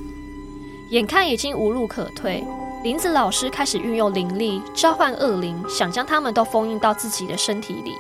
[0.89, 2.43] 眼看已经无路可退，
[2.83, 7.93] 林子老师开始运用灵力召唤恶灵，想将他们都封印到自己的身体里。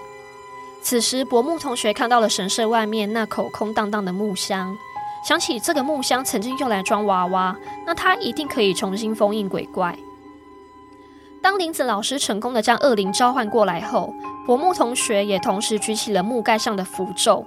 [0.80, 4.74] 此时，柏木同学看到了神社外面那口空荡荡的木箱，
[5.28, 9.94] 想起这个木箱曾经用来装娃娃，那他一定可以重新封印鬼怪。
[11.44, 14.14] 当林子老师成功的将恶灵召唤过来后，
[14.46, 17.44] 柏木同学也同时举起了木盖上的符咒，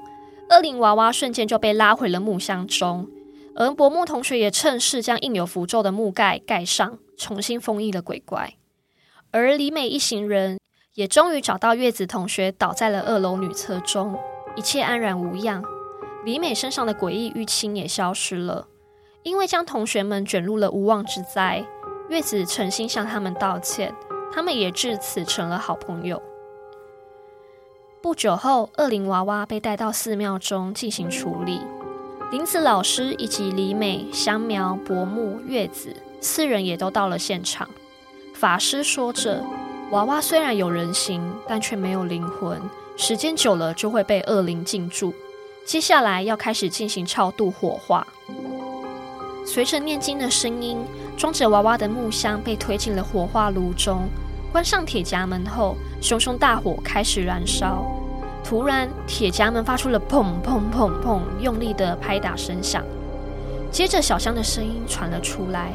[0.51, 3.07] 恶灵娃娃瞬间就被拉回了木箱中，
[3.55, 8.53] 而柏木同学也趁势将印有符咒的木盖盖上，重新封印了鬼怪。
[9.31, 10.59] 而李美一行人
[10.93, 14.15] 也终于找到月子同学倒在了二楼女厕中，
[14.55, 15.63] 一切安然无恙。
[16.23, 18.67] 李美身上的诡异淤青也消失了，
[19.23, 21.65] 因为将同学们卷入了无妄之灾。
[22.09, 23.93] 月子诚心向他们道歉，
[24.33, 26.21] 他们也至此成了好朋友。
[28.01, 31.59] 不久后，恶灵娃娃被带到寺庙中进行处理。
[32.31, 37.67] 林子老师以及李美、香苗、柏木、月子四人也都到了现场。
[38.33, 39.43] 法师说着
[39.91, 42.61] ：“娃娃虽然有人形，但却没有灵魂，
[42.95, 45.13] 时间久了就会被恶灵禁住。
[45.65, 48.07] 接下来要开始进行超度火化。”
[49.45, 50.77] 随着念经的声音，
[51.17, 54.07] 装着娃娃的木箱被推进了火化炉中。
[54.51, 57.85] 关上铁夹门后，熊熊大火开始燃烧。
[58.43, 62.81] 突然，铁夹门发出了砰砰砰砰用力的拍打声响，
[63.69, 65.73] 接着小香的声音传了出来：“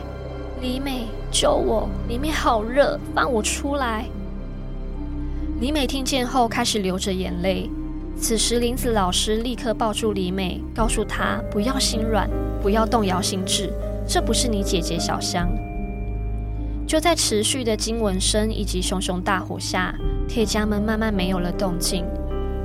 [0.62, 1.88] 李美，救我！
[2.08, 4.06] 里面好热，放我出来！”
[5.60, 7.68] 李美听见后开始流着眼泪。
[8.18, 12.28] 此时，林子老师立刻抱住李美，告诉她不要心软，
[12.62, 13.70] 不要动摇心智，
[14.06, 15.48] 这不是你姐姐小香。
[16.86, 19.94] 就在持续的惊闻声以及熊熊大火下，
[20.28, 22.04] 铁匠们慢慢没有了动静。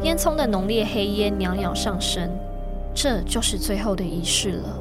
[0.04, 2.30] 烟囱的浓烈黑烟袅袅上升，
[2.94, 4.80] 这就是最后的仪式了。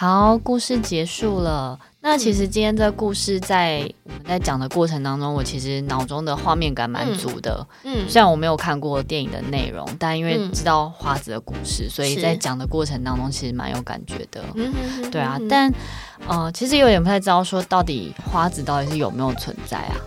[0.00, 1.76] 好，故事结束了。
[2.02, 7.66] 那其实今天这个故事在我们在讲的过程当中，我其实脑中的画面感蛮足的。
[7.82, 14.44] 嗯，嗯，虽然我没有看过电影的内容，但因为知道花子的故事，嗯、所以在讲的过程当中其实蛮有感觉的。
[14.54, 14.72] 嗯
[15.10, 15.68] 对啊，但
[16.28, 19.98] 呃，其实有点不太知道说到底花子到底是有没有存在啊？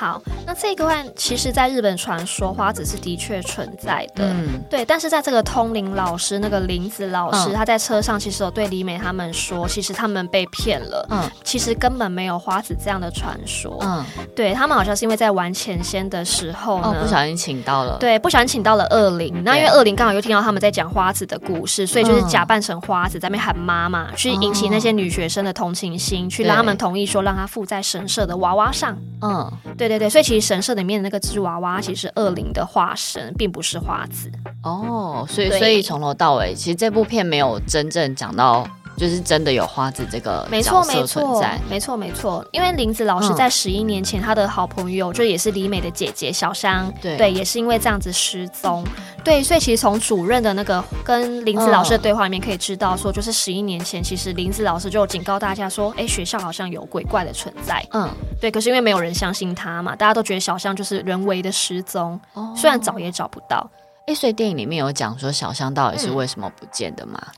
[0.00, 4.82] 好，那这个话其实，在日本传说，花子是的确存在的，嗯，对。
[4.82, 14.02] 但是在这个通灵老师那个林子老师，嗯、他在车上其实有对李美他们说，其实他们被骗了，嗯，其实根本没有花子这样的传说，嗯，
[14.34, 29.89] 对他们好像是因为在玩前仙的时候呢，哦、不小心请到了，对，不小心请到了恶灵，那因为恶灵刚好又听到他们在讲花子的故事，所以就是假扮成花子在那边喊妈妈，去引起那些女学生的同情心，去让他们同意说让他附在神社的娃娃上，嗯，对。
[29.90, 34.30] 对对，所以其实神社里面的那个蜘蛛娃娃其实是恶灵的化身，并不是花子。
[34.62, 38.64] 哦，所以所以从头到尾，其实这部片没有真正讲到。
[39.00, 47.16] 就是真的有花子这个没错没错，没错没错，因为林子老师在十一年前，他的好朋友、嗯、就也是李美的姐姐小香，对。
[47.16, 48.84] 对，也是因为这样子失踪，
[49.24, 58.06] 对，所以其实从主任的那个跟林子老师的对话里面可以知道，说就是十一年前，其实林子老师就警告大家说，哎，学校好像有鬼怪的存在，嗯，
[58.38, 63.70] 对，可是因为没有人相信他嘛，大家都觉得小香就是人为的失踪，哦、虽然找也找不到，
[64.06, 67.18] 哎，所以电影里面有讲说小香到底是为什么不见的吗？
[67.24, 67.34] 嗯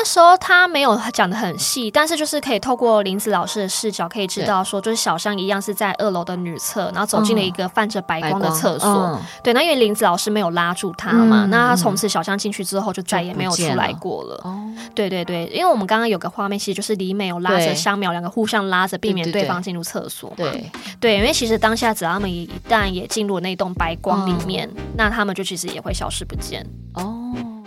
[0.00, 8.88] 那时候他没有讲的很细，但是就是可以透过林子老师的视角，可以知道说，就是小香一样是在二楼的女厕，然后走进了一个泛着白光的厕所。
[8.88, 14.40] 嗯、对，那因为林子老师没有拉住他嘛，嗯、那他从此小香进去之后就再也没有出来过了。
[14.44, 14.56] 哦
[14.94, 20.32] 对对对，因为我们刚刚有个画面，其实就是李美有拉着香苗，两个互相拉着，避免对方进入厕所。
[20.36, 26.64] 对对，对，因为其实当下只要他们一旦也进入那栋白光里面，嗯、那他们就其实也会消失不见。
[26.94, 27.17] 哦。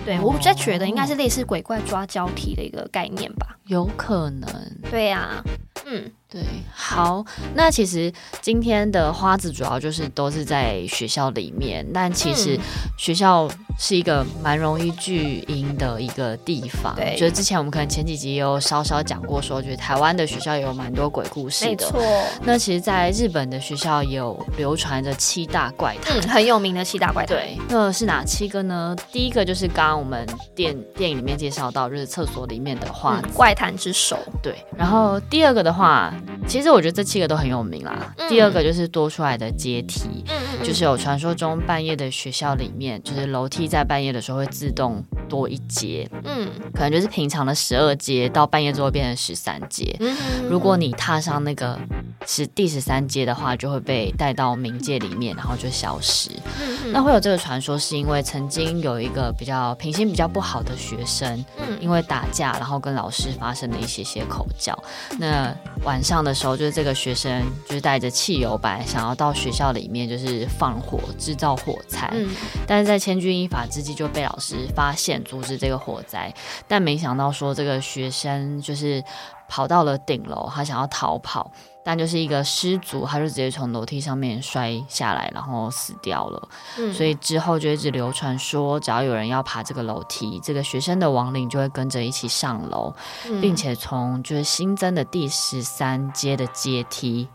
[0.04, 4.50] 对，我在觉得应该是类似鬼怪抓交替的一个概念吧，有可能。
[4.90, 5.44] 对呀、啊，
[5.86, 6.12] 嗯。
[6.32, 6.42] 对，
[6.74, 12.58] 好，那其实今天的花子主要就是都是在学校里面，但其实
[12.98, 16.96] 学校是一个蛮容易聚阴的一个地方。
[16.96, 21.72] 对，就是之前我们可能前几集有稍稍讲过，说觉得台湾的学校也有蛮多鬼故事的。
[21.72, 22.02] 没错。
[22.44, 27.36] 那其实，在日本的学校也有流传着七大怪谈，嗯，很有名的七大怪谈。
[27.36, 28.96] 对，那是哪七个呢？
[29.12, 34.18] 第一个就是刚刚我们电电影里面介绍到，就是厕所里面的花子、嗯、怪谈之首。
[34.42, 36.14] 对，然后第二个的话。
[36.48, 38.14] 其实我觉得这七个都很有名啦。
[38.18, 49.96] 嗯、第二个就是多出来的阶梯，嗯、就是有传说中半夜的学校里面，就是楼梯在半夜的时候会自动多一阶，嗯，可能就是平常的十二阶，到半夜之后变成十三阶。
[50.00, 50.18] 嗯、
[50.50, 51.78] 如果你踏上那个
[52.26, 56.32] 是第十三阶的话，就会被带到冥界里面，然后就消失。
[56.60, 64.78] 嗯、那会有这个传说，是因为曾经有一个比较品行比较不好的学生，嗯、因为打架，然后跟老师发生了一些些口角。
[65.20, 72.30] 那晚上的时候，就是这个学生就是带着汽油，本来想要到学校里面就是放火制造火灾，嗯、
[72.68, 76.32] 但是在千钧一发之际就被老师发现阻止这个火灾，
[76.68, 79.04] 但没想到说这个学生就是
[79.50, 81.52] 跑到了顶楼，他想要逃跑。
[81.84, 86.50] 但就是一个失足，他就直接从楼梯上面摔下来，然后死掉了。
[86.78, 92.94] 嗯，所以之后就一直流传说，只要有人要爬这个楼梯，这个学生的亡灵就会跟着一起上楼，
[93.26, 97.28] 嗯，并且从就是新增的第十三阶的阶梯，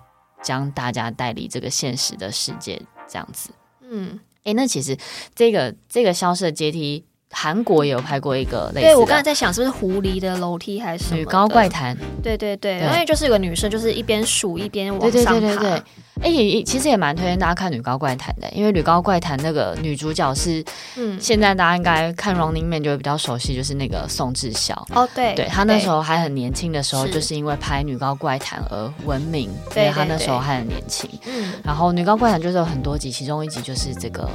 [0.43, 3.51] 将大家带离这个现实的世界，这样子。
[3.83, 4.97] 嗯，哎，那其实
[5.35, 7.05] 这个这个消失的阶梯。
[7.31, 11.97] 韩国也有拍过一个类似的，对，我刚才在想是不是狐狸的楼梯还是女高怪谈？
[12.23, 12.89] 对对对，对。
[12.89, 15.31] 因为就是有个女生就是一边数一边往上爬。
[15.33, 15.83] 对对对对对。
[16.23, 20.65] 哎、欸，其实也蛮推荐大家看《女高怪谈》的，因为《女高怪谈》那个女主角是，
[20.97, 24.75] 嗯，现在大家应该看《Running Man》就会比较熟悉，就是那个宋智孝。
[24.95, 31.11] 哦，对，对她那时候还很年轻的时候，就是因为拍《女高怪谈》而闻名，对，因为她那时候还很年轻。
[31.27, 34.27] 嗯，然后《女高怪谈》就是有很多集，其中一集就是这个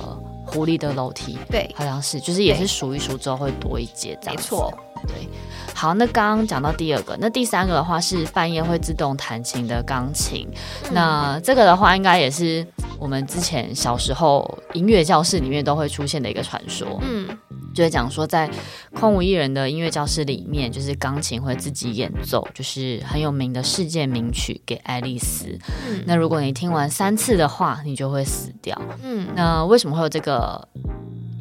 [0.52, 4.42] 狐狸的楼梯，对，好像是，就是也是数一数之后会多一节这样子。
[4.42, 4.74] 没错，
[5.08, 5.28] 对。
[5.74, 10.48] 好，那刚刚讲到第二个，那第三个的话是半夜会自动弹琴的钢琴。
[10.86, 12.66] 嗯、那这个的话，应该也是
[13.00, 17.00] 我们之前小时候音乐教室里面都会出现的一个传说。
[17.02, 17.28] 嗯，
[17.74, 18.48] 就是讲说在
[18.94, 25.58] 空无一人的音乐教室里面，就是钢琴会自己演奏，就是很有名的世界名曲给爱丽丝。
[25.90, 28.80] 嗯，那如果你听完三次的话，你就会死掉。
[29.02, 30.68] 嗯，那为什么会有这个？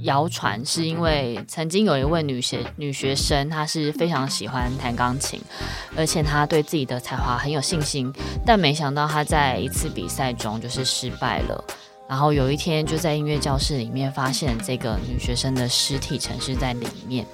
[0.03, 5.41] 谣传是因为曾经有一位女学女学生，她是非常喜欢弹钢琴，
[5.97, 8.13] 而且她对自己的才华很有信心，
[8.45, 11.65] 但没想到她在一次比赛中就是失败了。
[12.09, 17.25] 然后有一天就在音乐教室里面发现这个女学生的尸体沉尸在里面。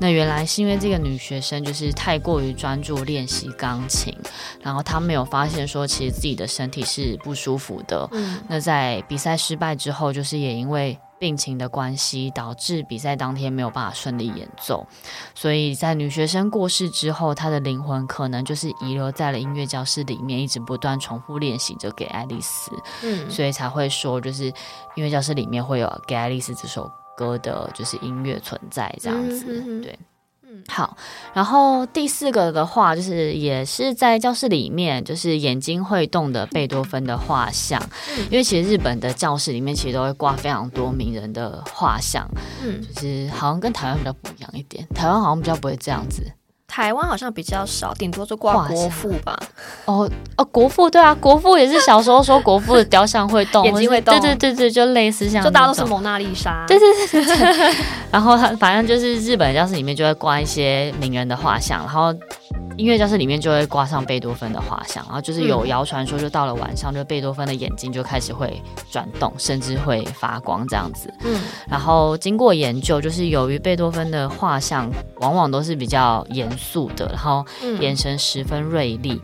[0.00, 4.12] 那原来是因为这个女学生就是太过于专注练习钢琴，
[4.60, 8.08] 然后她没有发现说其实自己的身体是不舒服的。
[8.10, 8.40] 嗯。
[8.48, 10.98] 那在比赛失败之后，就是也因为。
[11.24, 14.86] 病情的关系导致比赛当天没有办法顺利演奏，
[15.34, 22.70] 所以在女学生过世之后，她的灵魂可能就是遗留在了音乐教室里面，一直不断重复练习着给爱丽丝。
[23.02, 24.44] 嗯，所以才会说，就是
[24.96, 29.64] 音乐教室里面会有给爱丽丝这首歌的，就是音乐存在这样子。
[29.66, 29.98] 嗯、对。
[30.68, 30.96] 好，
[31.32, 37.80] 然后第四个的话，就是也是在教室里面，就是眼睛会动的贝多芬的画像。
[38.16, 42.28] 嗯，因为其实日本的教室里面其实都会挂非常多名人的画像，
[42.62, 46.22] 嗯，就是好像跟台湾比较不一样一点，台湾好像比较不会这样子。
[46.74, 49.38] 台湾好像比较少，顶多就挂国父吧。
[49.86, 56.64] 哦哦，国父对啊，国父也是小时候说国父的雕像会动，眼睛会动，对对对对，就类似像，就大家都是蒙娜丽莎。
[56.66, 57.74] 对对对对。
[58.10, 62.12] 然后他反正就是日本教室里面就会挂一些名人的画像，然后。
[62.76, 71.12] 音乐教室里面就会挂上贝多芬的画像，然后就是有谣传说，就到了晚上，就贝多芬的眼睛就开始会转动，甚至会发光这样子。
[71.24, 74.90] 嗯，然后经过研究，就是由于贝多芬的画像
[75.20, 77.46] 往往都是比较严肃的，然后
[77.78, 79.22] 眼神十分锐利。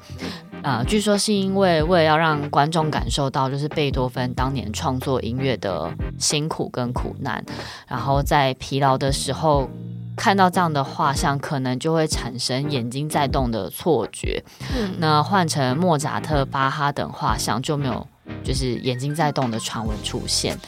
[0.62, 7.44] 啊、呃，据说是因为为了要让观众感受到，就是贝多芬当年创作音乐的辛苦跟苦难，
[7.88, 9.68] 然后在疲劳的时候。
[10.16, 14.42] 看到这样的画像，可能就会产生眼睛在动的错觉。
[14.76, 18.06] 嗯，那换成莫扎特、巴哈等画像就没有，
[18.44, 20.58] 就是眼睛在动的传闻出现。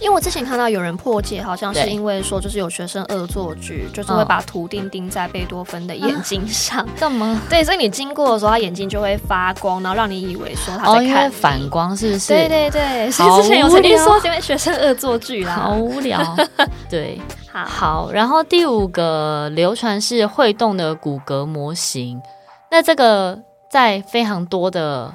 [0.00, 6.86] 因为我之前看到有人破解，好像是因为说，就是有学生恶作剧，就是会把图钉钉在贝多芬的眼睛上。
[6.98, 7.40] 干嘛？
[7.48, 10.96] 对，所以你经过的时候，他眼睛就会发光，然后让你以为说他在看。
[10.96, 12.32] 哦，因为反光是不是？
[12.32, 16.20] 对对对，所以之前有曾经说因为学生恶作剧啦，好无聊。
[16.88, 17.20] 对。
[17.52, 22.20] 好，然后第五个流传是会动的骨骼模型，
[22.68, 23.38] 那这个
[23.70, 25.14] 在非常多的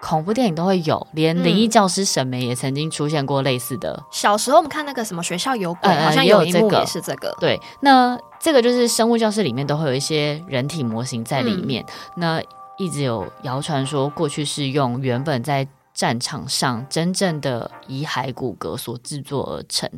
[0.00, 3.92] 恐怖电影都会有，连《灵异教师》审美也曾经出现过类似的。
[3.92, 7.34] 嗯、小时候我们看那个什么学校有鬼，好像有一幕也是这个。
[7.40, 12.42] 对，那这个就是生物教室里面都会有一些人体模型在里面，嗯、那
[12.78, 15.66] 一直有谣传说过去是用原本在。
[15.94, 19.90] 战场上真正的遗骸骨骼所制作而成，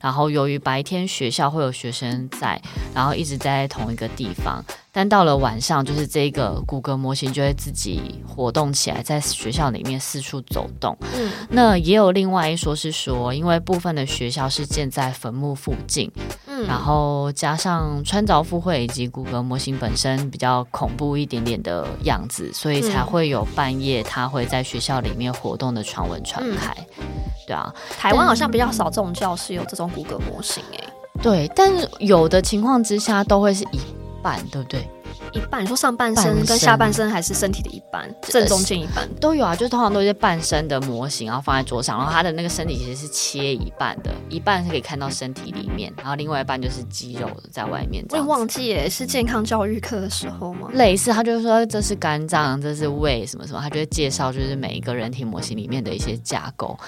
[0.00, 2.62] 然后由于白天学校会有学生在，
[2.94, 4.64] 然后一直在同一个地方。
[4.90, 10.96] 但到了晚上，就是这个骨骼模型就会自己活动起来，在学校里面四处走动。
[11.14, 16.10] 嗯，那也有另外一说是说，因为部分的学校是建在坟墓附近，
[16.46, 26.74] 嗯，然后加上穿凿附会以及骨骼模型本身比较恐怖一点点的样子，所以才会有半夜他会在学校里面活动的传闻传开。
[26.98, 27.04] 嗯，
[27.46, 30.84] 对啊，台湾好像比较少这种教室有这种骨骼模型诶。
[31.20, 33.80] 对，但是有的情况之下都会是以。
[34.22, 34.88] 半对不对？
[35.32, 39.54] 一半，你说上半身跟下半身，还是身体的一半，正中间一半都有啊？
[39.54, 48.04] 就是通常都是半身的模型，然后放在桌上，然后他的那个身体其实是切一半的，一半是可以看到身体里面，然后另外一半就是肌肉在外面。
[48.10, 50.68] 我也忘记耶，是健康教育课的时候吗？
[50.72, 56.78] 类似，他就是说这是肝脏，这是胃，什么什么，他就会介绍就是每一个人体模型里面的一些架构。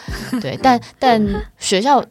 [0.41, 1.23] 对， 但但
[1.59, 2.05] 学校。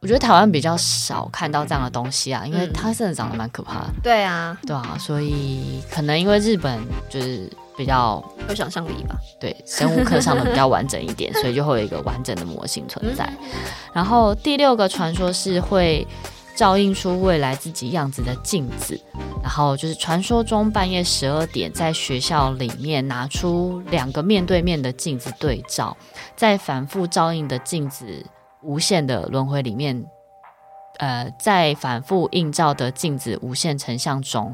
[0.00, 3.86] 我觉得台湾比较少看到这样的东西啊，因为它真的长得蛮可怕的。
[4.02, 9.16] 对啊，对啊，所以可能因为日本就是比较有想象力吧。
[9.40, 13.28] 对，生物课上的比较完整一点， 所以就会有一个完整的模型存在。
[13.92, 16.06] 然后第六个传说是会
[16.54, 19.00] 照映出未来自己样子的镜子，
[19.42, 25.96] 然后就是传说中半夜十二点在学校里面拿出两个面对面的镜子对照，
[26.36, 28.24] 在反复照映的镜子。
[28.66, 30.04] 无限的轮回里面，
[30.98, 34.52] 呃，在反复映照的镜子无限成像中，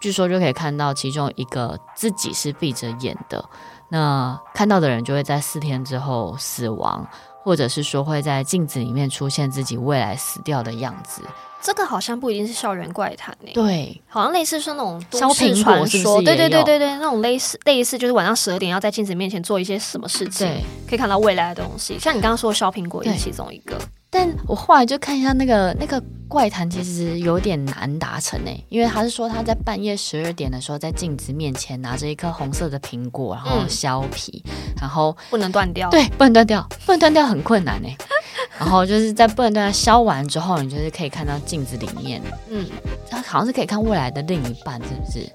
[0.00, 3.44] 据说就可以看到其中一个自己是闭着眼的。
[3.90, 7.06] 那看到的人就会在四天之后死亡，
[7.42, 11.22] 或者是说会在镜子里面出现自己未来死掉的样子。
[11.64, 21.98] 这个好像不一定是校园怪谈诶，对，好像类似是那种都市传说，对对对对对，那种类似类似就是晚上十二点要在镜子面前做一些什么事情，对，可以看到未来的东西。
[21.98, 23.78] 像你刚刚说的削苹果也是其中一个，
[24.14, 37.96] 但我后来就看一下那个那个怪谈，其实有点难达成诶，因为他是说他在半夜十二点的时候在镜子面前拿着一颗红色的苹果，然后削皮，嗯、然后不能断掉，对，不能断掉，不能断掉很困难诶。
[38.56, 42.64] 然后就是在不能断掉削完之后，你就是可以看到镜子里面，嗯，
[43.10, 45.28] 它好像是可以看未来的另一半，是不是？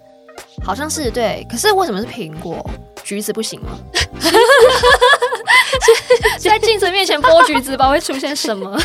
[0.63, 2.65] 好像是对，可是为什么是苹果？
[3.03, 3.77] 橘子不行吗？
[6.39, 8.69] 在镜子面前剥橘子吧，会出现什么？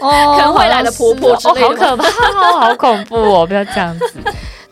[0.00, 3.46] 哦， 可能未来的婆婆之类的，哦，好可怕，哦，好恐怖哦！
[3.46, 4.14] 不要这样子。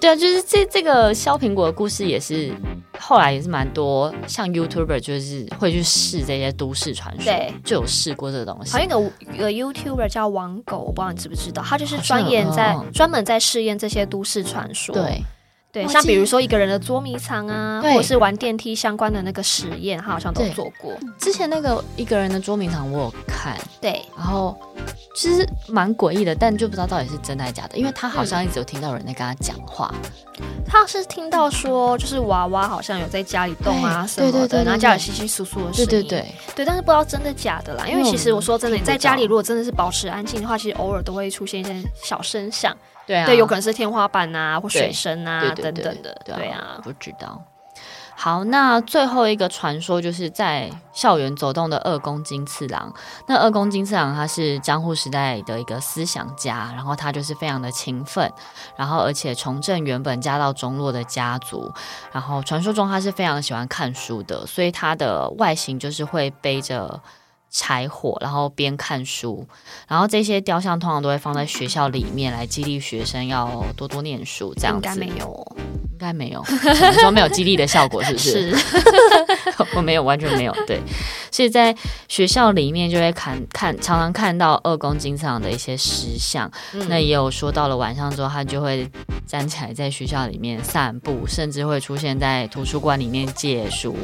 [0.01, 2.53] 对啊，就是这这个削苹果的故事也是。
[3.01, 8.73] 后来也是蛮多，像 YouTuber 就是会去试这些都市传说，对，就有试过这个东西。
[8.73, 9.01] 好像有
[9.39, 14.93] 个 YouTuber 叫王狗，我不知道你知不知道，他就是专研在专门在试验这些都市传说。
[14.93, 15.23] 对。
[15.71, 20.97] 对，像比如说一个人的捉迷藏啊，或者是玩电梯相关的那个实验，他好像都做过。
[21.19, 24.59] 之前那个一个人的捉迷藏我有看，对，然后
[25.15, 29.95] 其实蛮诡异的，但就不知道到底是真的还是假的，因为他好像一直有听到有人在跟他讲话。
[30.67, 37.87] 他是听到说，就是娃娃好像有在家里动啊什么的，然后家里稀稀疏疏的声音，对对对，对，但是不知道真的假的啦。
[37.87, 42.75] 因为其实我说真的，你在家里如果真的是保持安静的话，其实偶尔都会出现一些小声响。
[43.09, 46.15] 对啊，对，有可能是天花板啊，或水深啊等等的。
[46.27, 47.43] 对啊，对啊，不知道。
[48.15, 52.93] 好，那最后一个传说就是在校园走动的二宫金次郎。
[53.29, 58.31] 那二宫金次郎他是江户时代的一个思想家，然后他就是非常的勤奋，
[58.77, 61.73] 然后而且重振原本家道中落的家族。
[62.13, 67.01] 然后传说中他是非常喜欢看书的，所以他的外形就是会背着。
[67.51, 69.47] 柴火，然后边看书，
[69.87, 74.89] 然后这些雕像通常都会放在学校里面来激励学生要多多念书，这样子。
[74.89, 75.57] 应该没有，
[75.99, 78.57] 应该没有， 你说没有激励的效果是不是？
[78.57, 78.73] 是，
[79.75, 80.53] 我没有，完全没有。
[80.65, 80.81] 对，
[81.33, 81.75] 所以在
[82.07, 86.49] 学校里面就会看看，常常看到二宫金次郎的一些石像。
[86.73, 88.89] 嗯、那也有说到了晚上之后，他就会
[89.27, 93.97] 站起来在学校里面散步，甚至会出现在图书馆里面借书。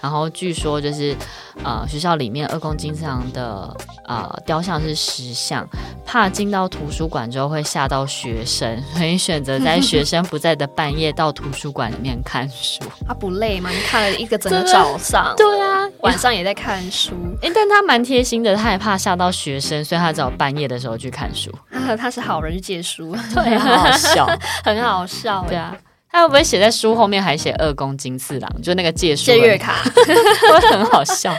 [0.00, 1.16] 然后据说就是，
[1.64, 3.76] 呃，学校里面二宫金次郎的
[4.06, 5.66] 呃雕像是石像，
[6.06, 12.82] 怕进到图书馆之后会吓到学生，所以选择在 学生不在的半夜到图书馆里面看书。
[13.06, 13.70] 他不累吗？
[13.70, 17.12] 你看了一个整个早上，对啊，晚上也在看书。
[17.42, 21.50] 哎，但他蛮贴心的，他也怕吓到学生，所以他只好半夜的时候去看书。
[21.70, 24.26] 啊， 他是好人去借书，对，很好笑，
[24.64, 25.76] 很好笑，对啊。
[26.14, 28.62] 他会不会写在书后面还写二宫金次郎？
[28.62, 31.36] 就那个借书借阅卡， 会很好笑。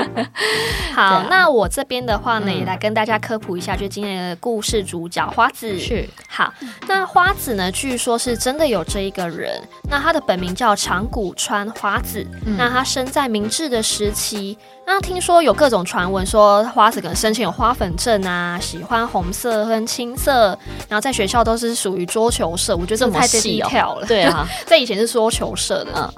[0.94, 5.78] 好，啊、那我这边的话呢，嗯、也来跟大家科普一下，就今天的故事主角花子。
[5.78, 6.52] 是，好，
[6.86, 9.58] 那花子呢，据说是真的有这一个人。
[9.88, 12.22] 那他的本名叫长谷川花子。
[12.44, 14.58] 嗯、那他生在明治的时期。
[14.84, 20.58] 那听说有各种传闻说花子可能生前有花粉症啊，喜欢红色跟青色，
[20.88, 22.76] 然后在学校都是属于桌球社。
[22.76, 24.06] 我觉得这太低调了。
[24.06, 25.92] 对啊， 在以前是桌球社的。
[25.94, 26.12] 嗯。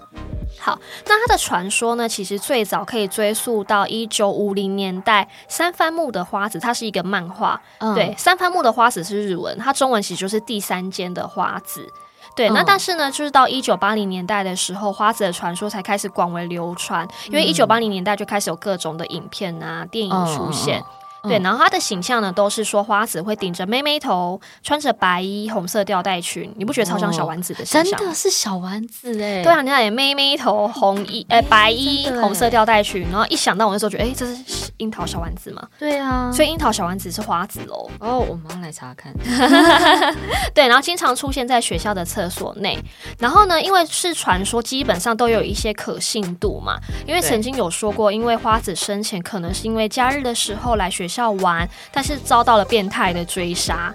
[0.60, 7.60] 好，那它的传说呢，其实最早可以追溯到一九五零年代，三番木的花子，它是一个漫画。
[7.78, 11.86] 嗯、对，三番木的花子是日文，它中文其实就是第三间的花子。
[12.34, 20.82] 对，那但是呢，就是到一九八零年代的时候，花子的传说才开始广为流传，因为一九八零年代就开始有各种的影片啊、电影出现。
[21.28, 27.98] 对，然后他的形象呢，都是说花子会顶着妹妹头，穿着白衣，红色吊带裙，你不觉得超像小丸子的形象？
[27.98, 29.42] 真的是小丸子哎！
[29.42, 35.66] 对啊，你看，妹妹头，红衣，哎，白衣，红色吊带裙，然后一想到我那时候觉得，哎，这是樱桃小丸子嘛？
[35.78, 37.90] 对啊，所以樱桃小丸子是花子喽。
[38.00, 39.12] 哦，我马上来查看。
[40.52, 42.78] 对，然后经常出现在学校的厕所内。
[43.18, 46.78] 然后呢，因为是传说，基本上都有一些可信度嘛。
[47.06, 53.94] 因为曾经有说过，因为花子生前可能是因为假日的时候来学校玩，但是遭到了变态的追杀。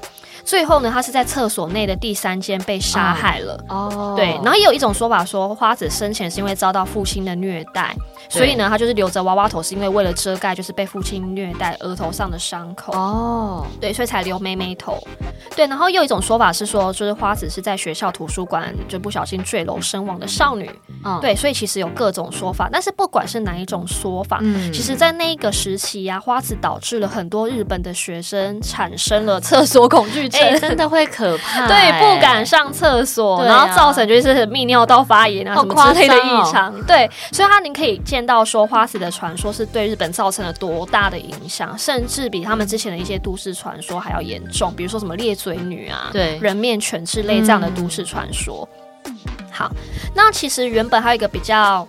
[0.49, 3.63] 最后呢，他是在厕所内的第三间被杀害了。
[3.69, 7.95] 哦，对，然后也有一种说法说，花子生前是因为遭到父亲的虐待，
[8.27, 12.91] 所以呢，他就是留着娃娃头，是因为为了遮盖就是被父亲虐待额头上的伤口。
[12.93, 14.97] 哦，对，所以才留妹妹头。
[15.55, 20.67] 对，然后又有一种说法是说，就是花子是在学校图书馆就不小心坠楼身亡的少女。
[21.05, 30.38] 嗯，对，所以其实有各种说法，但是不管是哪一种说法，嗯，其实在那个时期呀，花子导致了很多日本的学生产生了厕所恐惧症。
[30.59, 48.67] 真的会可怕，对，不敢上厕所，然后造成就是泌尿道发炎啊什么之类的异常，哦、对，所以他您可以见到说花子的传说是对日本造成了多大的影响，甚至比他们之前的一些都市传说还要严重，比如说什么裂嘴女啊，对，人面犬之类这样的都市传说。
[49.05, 49.15] 嗯、
[49.51, 49.71] 好，
[50.13, 51.87] 那其实原本还有一个比较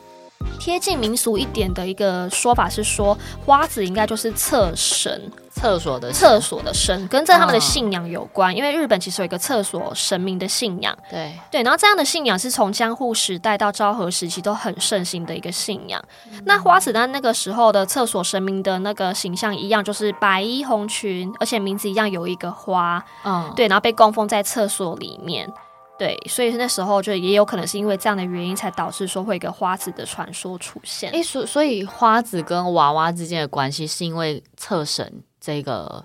[0.59, 5.21] 贴近民俗一点的一个说法是说，花子应该就是厕神。
[5.51, 10.97] 厕所的厕所的神跟在他们的信仰有关，哦、因为日本其实有一个厕所神明的信仰。
[11.11, 16.03] 对对，然后这样的信仰是从江户时代到昭和时期都很盛行的一个信仰。
[16.33, 23.05] 嗯、那花子丹，那个时候的厕所神明的那个形象一样，就是白衣红裙，而且名字一样有一个花。
[23.25, 25.53] 嗯，对，然后被供奉在厕所里面。
[25.99, 31.11] 对，所以那时候就也有可能是因为这样的原因，才导致说会有一个花子的传说出现。
[31.11, 35.23] 诶，所所以花子跟娃娃之间的关系是因为厕神。
[35.41, 36.05] 这个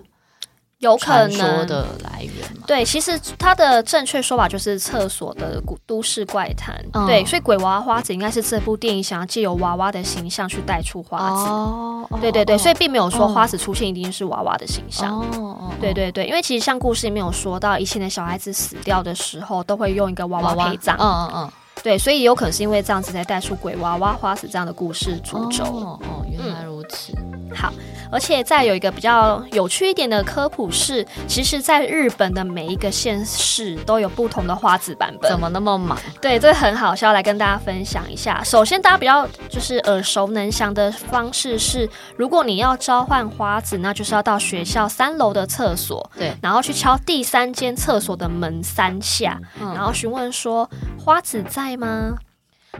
[0.78, 2.64] 有可能说的来源吗？
[2.66, 6.74] 对，其实它的正确说法就是厕所的都市怪谈。
[6.92, 11.48] 嗯、对，所以鬼娃娃花子应该是这部电影想要借由娃娃的形象去带出花子。
[11.48, 15.18] 哦，对对对，哦、所以并没有说花子出现一定是娃娃的形象。
[15.18, 20.96] 哦，对对对，因为其实像故事里面有说到，以前的小孩子死掉的时候，都会用一个娃娃陪葬。
[20.98, 21.52] 嗯嗯嗯。
[21.86, 25.62] 对，所以有可能是因为这样子才带出鬼娃娃花子这样的故事主轴。
[25.62, 27.12] 哦哦，原来如此。
[27.16, 27.72] 嗯、好。
[28.08, 35.28] 而且再有一个比较有趣一点的科普是，其实，在日本的每一个县市都有不同的花子版本。
[35.28, 35.98] 怎么那么忙？
[36.20, 38.42] 对，这个很好笑，来跟大家分享一下。
[38.44, 52.14] 首先，大家比较就是耳熟能详的方式是，如果你要召唤花子，那就是要到学校三楼的厕所，对，然后去敲第三间厕所的门三下，嗯、然后询问说：“花子在吗？”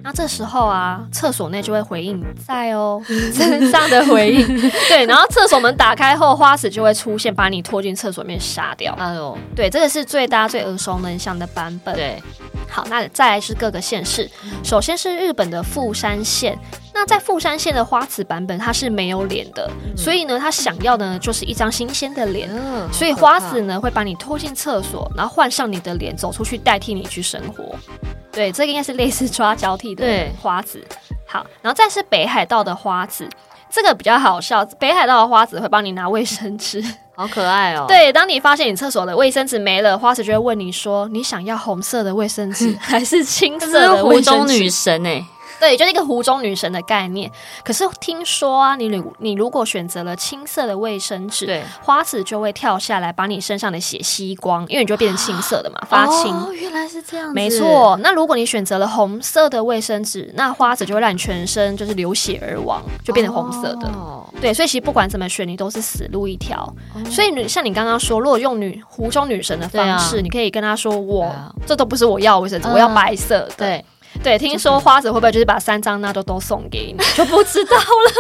[0.03, 3.01] 那这时候啊，厕所内就会回应在哦，
[3.35, 4.47] 这样的回应。
[4.89, 8.93] 对，然后厕所门打开后，花子就会出现，把你拖进厕所里面杀掉。
[8.99, 11.95] 哎呦，对，这个是最大最耳熟能详的版本。
[11.95, 12.23] 对，
[12.69, 14.31] 好，那再来是各个县市。
[14.63, 16.59] 首先是日本的富山县，
[16.99, 22.49] 那在富山县的花子版本，它是没有脸的，所以呢，他想要的呢就是一张新鲜的脸。
[22.91, 27.77] 所以花子呢会把你拖进厕所，然后换上你的脸走出去，代替你去生活。
[28.33, 30.05] 对，这个应该是类似抓交替的
[30.41, 30.83] 花子。
[31.27, 33.29] 好，然后再是北海道的花子，
[33.71, 34.65] 这个比较好笑。
[34.79, 36.83] 北海道的花子会帮你拿卫生纸，
[37.15, 37.85] 好可爱哦。
[37.87, 45.25] 对，当你发现你厕所的卫生纸没了，花子就会问你说：“你想要红色的卫生纸 还是青色的卫生纸？”湖中女神哎。
[45.59, 47.31] 对，就是一个湖中女神的概念。
[47.65, 56.35] 可是听说啊，你如你如果选择了青色的卫生纸，对，花子就会跳下来把你身上的血吸光，因为你就会变成青色的嘛，发青。
[56.35, 57.35] 哦，原来是这样子。
[57.35, 57.99] 没错。
[58.03, 63.89] 那如果你选择了红色的卫生纸，那花子就会让你全身就是流血而亡，就变成红色的。
[63.89, 64.27] 哦。
[64.41, 66.61] 对，所以其实不管怎么选，你都是死路一条。
[66.95, 67.05] 哦。
[67.11, 73.85] 所以你像你刚刚说，如果用女湖中女神的方式，啊，你可以跟她说：“我，啊，这都不是我要的卫生纸，我要白色的。”对。
[74.23, 77.05] 对，听说花子会不会就是把三张那都都送给你？
[77.15, 78.13] 就不知道了，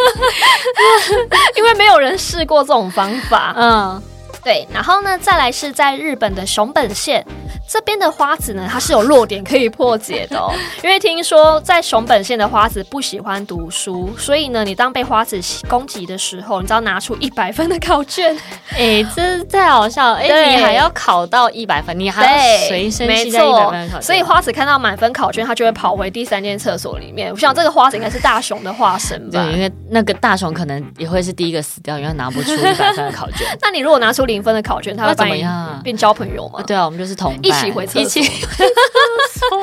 [1.56, 3.54] 因为没有人试过这种方法。
[3.56, 4.02] 嗯。
[4.46, 7.26] 对，然后呢，再来是在日本的熊本县
[7.68, 10.54] 这边的花子呢，它是有弱点可以破解的哦。
[10.84, 18.38] 因为听说在熊本县的花子不喜欢读书，所以呢，你当被花子攻击的时候，你只要拿出一百分的考卷。
[18.78, 20.18] 哎，这太好笑了！
[20.18, 24.02] 哎，你还要考到一百分，你还要随身携带一百分考卷。
[24.02, 27.32] 所以花子看到满分考卷，他就会跑回第三间厕所里面。
[27.32, 29.42] 我想这个花子应该是大熊的化身吧？
[29.42, 33.44] 对，因为那个大熊可能也会是第一个死掉，因为拿不出一百分的考卷。
[33.60, 35.80] 那你如果拿出零分的考卷，他会怎么样？
[35.82, 36.62] 变交朋友吗？
[36.66, 39.58] 对啊，我们就是同一起回厕所，一起错，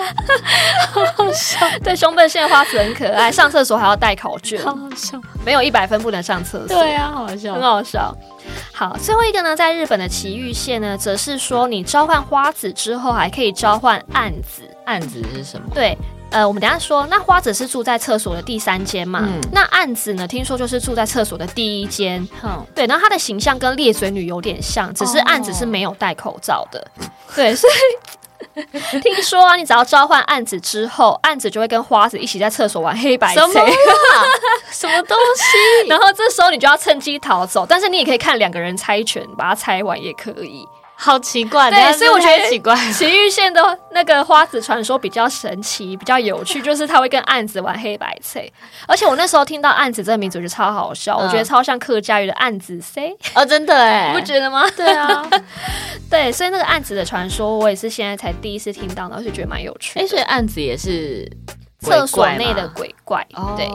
[1.15, 1.65] 好笑。
[1.83, 5.19] 对，熊本县花子很可爱，上厕所还要带考卷，好笑。
[5.45, 6.67] 没有一百分不能上厕所。
[6.67, 8.15] 对啊，好笑，很好笑。
[8.73, 14.63] 好，最后一个呢，在日本的埼玉县呢，则是说你召唤花子之后，还可以召唤暗子。
[14.85, 15.67] 暗子是什么？
[15.73, 15.97] 对。
[16.33, 19.21] 呃，我们等下说，那花子是住在厕所的第三间嘛？
[19.23, 20.27] 嗯、那案子呢？
[20.27, 22.27] 听说就是住在厕所的第一间。
[22.43, 26.79] 嗯，对，然后他的形象跟裂嘴女有点像，只是案子是没有戴口罩的。
[26.79, 27.05] 哦、
[27.35, 28.61] 对，所以
[29.01, 33.35] 听说啊，你只要召唤案子之后，案子就会跟花子一起在厕所玩黑白猜。
[33.35, 33.53] 什么？
[34.71, 35.87] 什么东西？
[35.87, 40.67] 然后这时候你就要趁机逃走，但是你也可以看两个人猜拳，把它猜完也可以。
[41.03, 42.73] 好奇怪，对，所以我觉得奇怪。
[42.93, 48.49] 埼玉县的那个花子传说比较神奇，比较有趣，就是他会跟案子玩黑白猜。
[48.87, 54.63] 而且我那时候听到案子这个名字，我觉得超好笑，嗯、我觉得超像客家语的案子 C 哦，真的哎，你不觉得吗？
[54.77, 55.29] 对啊，
[56.09, 59.99] 对，所以那个案子的传说，我也是现在才第一次听到，然后就觉得蛮有趣。
[59.99, 61.29] 哎，所以案子也是。
[61.83, 63.25] 厕所内的鬼怪，
[63.57, 63.67] 对，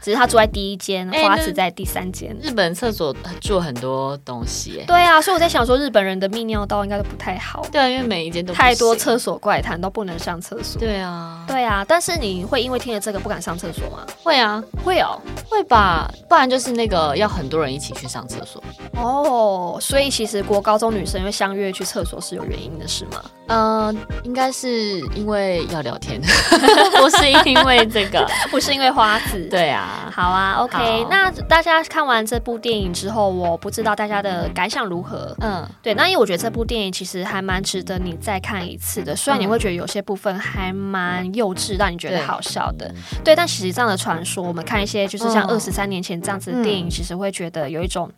[0.00, 2.34] 只是他住在第一间，花子在第三间。
[2.40, 7.66] 日本厕所住很多东西，对啊，所以我在想说，日本人的泌尿道应该都不太好。
[7.72, 10.80] 对啊，因为每一间都太多厕所怪谈，都不能上厕所。
[10.80, 14.06] 对啊，对啊，但是你会因为听了这个不敢上厕所吗？
[14.22, 18.62] 会啊，会哦，会吧，不然就是那个要很多人一起去上厕所。
[18.94, 23.22] 哦，所以其实国高中女生因为相约去厕所是有原因的，是吗？
[23.48, 26.20] 嗯，应该是因为要聊天，
[27.00, 27.76] 不是因为。
[27.76, 31.08] 因为这个 不是因为花子，对啊，好啊，OK 好。
[31.10, 35.36] 那大家看完这部电影之后，我不知道大家的感想如何。
[35.40, 39.14] 嗯，对，那因为我觉得这部电影其实还蛮值得你再看一次的。
[39.14, 42.88] 虽然你会觉得有些部分还蛮幼稚，让你觉得好笑的，
[43.22, 43.36] 对，对。
[43.36, 48.10] 但其实这样的传说，我们看一些就是像二十三年前这样子的电影，其实会觉得有一种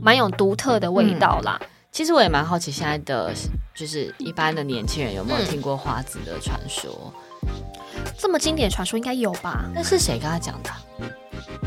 [0.00, 1.56] 蛮有独特的味道啦。
[1.60, 3.32] 嗯、其实我也蛮好奇，现在的
[3.74, 7.12] 就是一般的年轻人有没有听过花子的传说？
[8.16, 9.64] 这么经典传说应该有吧？
[9.74, 10.70] 那是谁跟他讲的？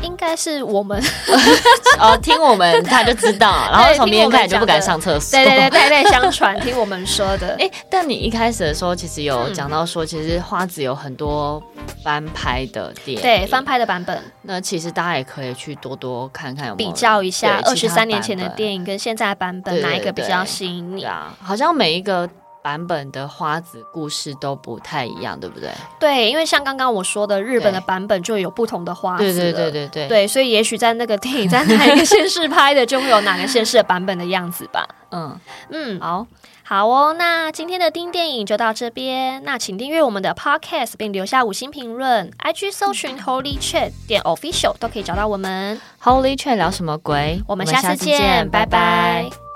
[0.02, 1.00] 应该是我们
[2.00, 5.38] 哦，听我们他就知道，然后从明天开始就不敢上厕所。
[5.38, 7.54] 对对对，代代相传，听我们说的。
[7.60, 11.62] 哎，但你一开始的时候其实有讲到说，其实花子有很多
[12.02, 14.20] 翻拍的电影，对翻拍的版本。
[14.42, 21.36] 那其实大家也可以去多多看看，比较一下二十三年前的电影跟现在的版本哪一个比较吸引你啊？
[21.42, 22.28] 好像每一个。
[22.62, 25.70] 版本的花子故事都不太一样，对不对？
[25.98, 29.24] 对，因为像刚刚我说的，日本的版本就有不同的花子。
[29.24, 30.08] 对对对对对。
[30.08, 34.86] 对，所以也许在那个电影在哪一个县市拍的，就会有哪个县市的版本的样子吧。
[35.12, 35.38] 嗯
[35.70, 36.26] 嗯，好，
[36.62, 37.14] 好哦。
[37.18, 39.42] 那今天的丁电影就到这边。
[39.44, 42.30] 那请订阅我们的 Podcast 并留下五星评论。
[42.38, 45.80] IG 搜寻 Holy Chat 点 Official 都可以找到我们。
[46.02, 47.42] Holy Chat 聊什么鬼？
[47.48, 49.49] 我们下次见，拜拜。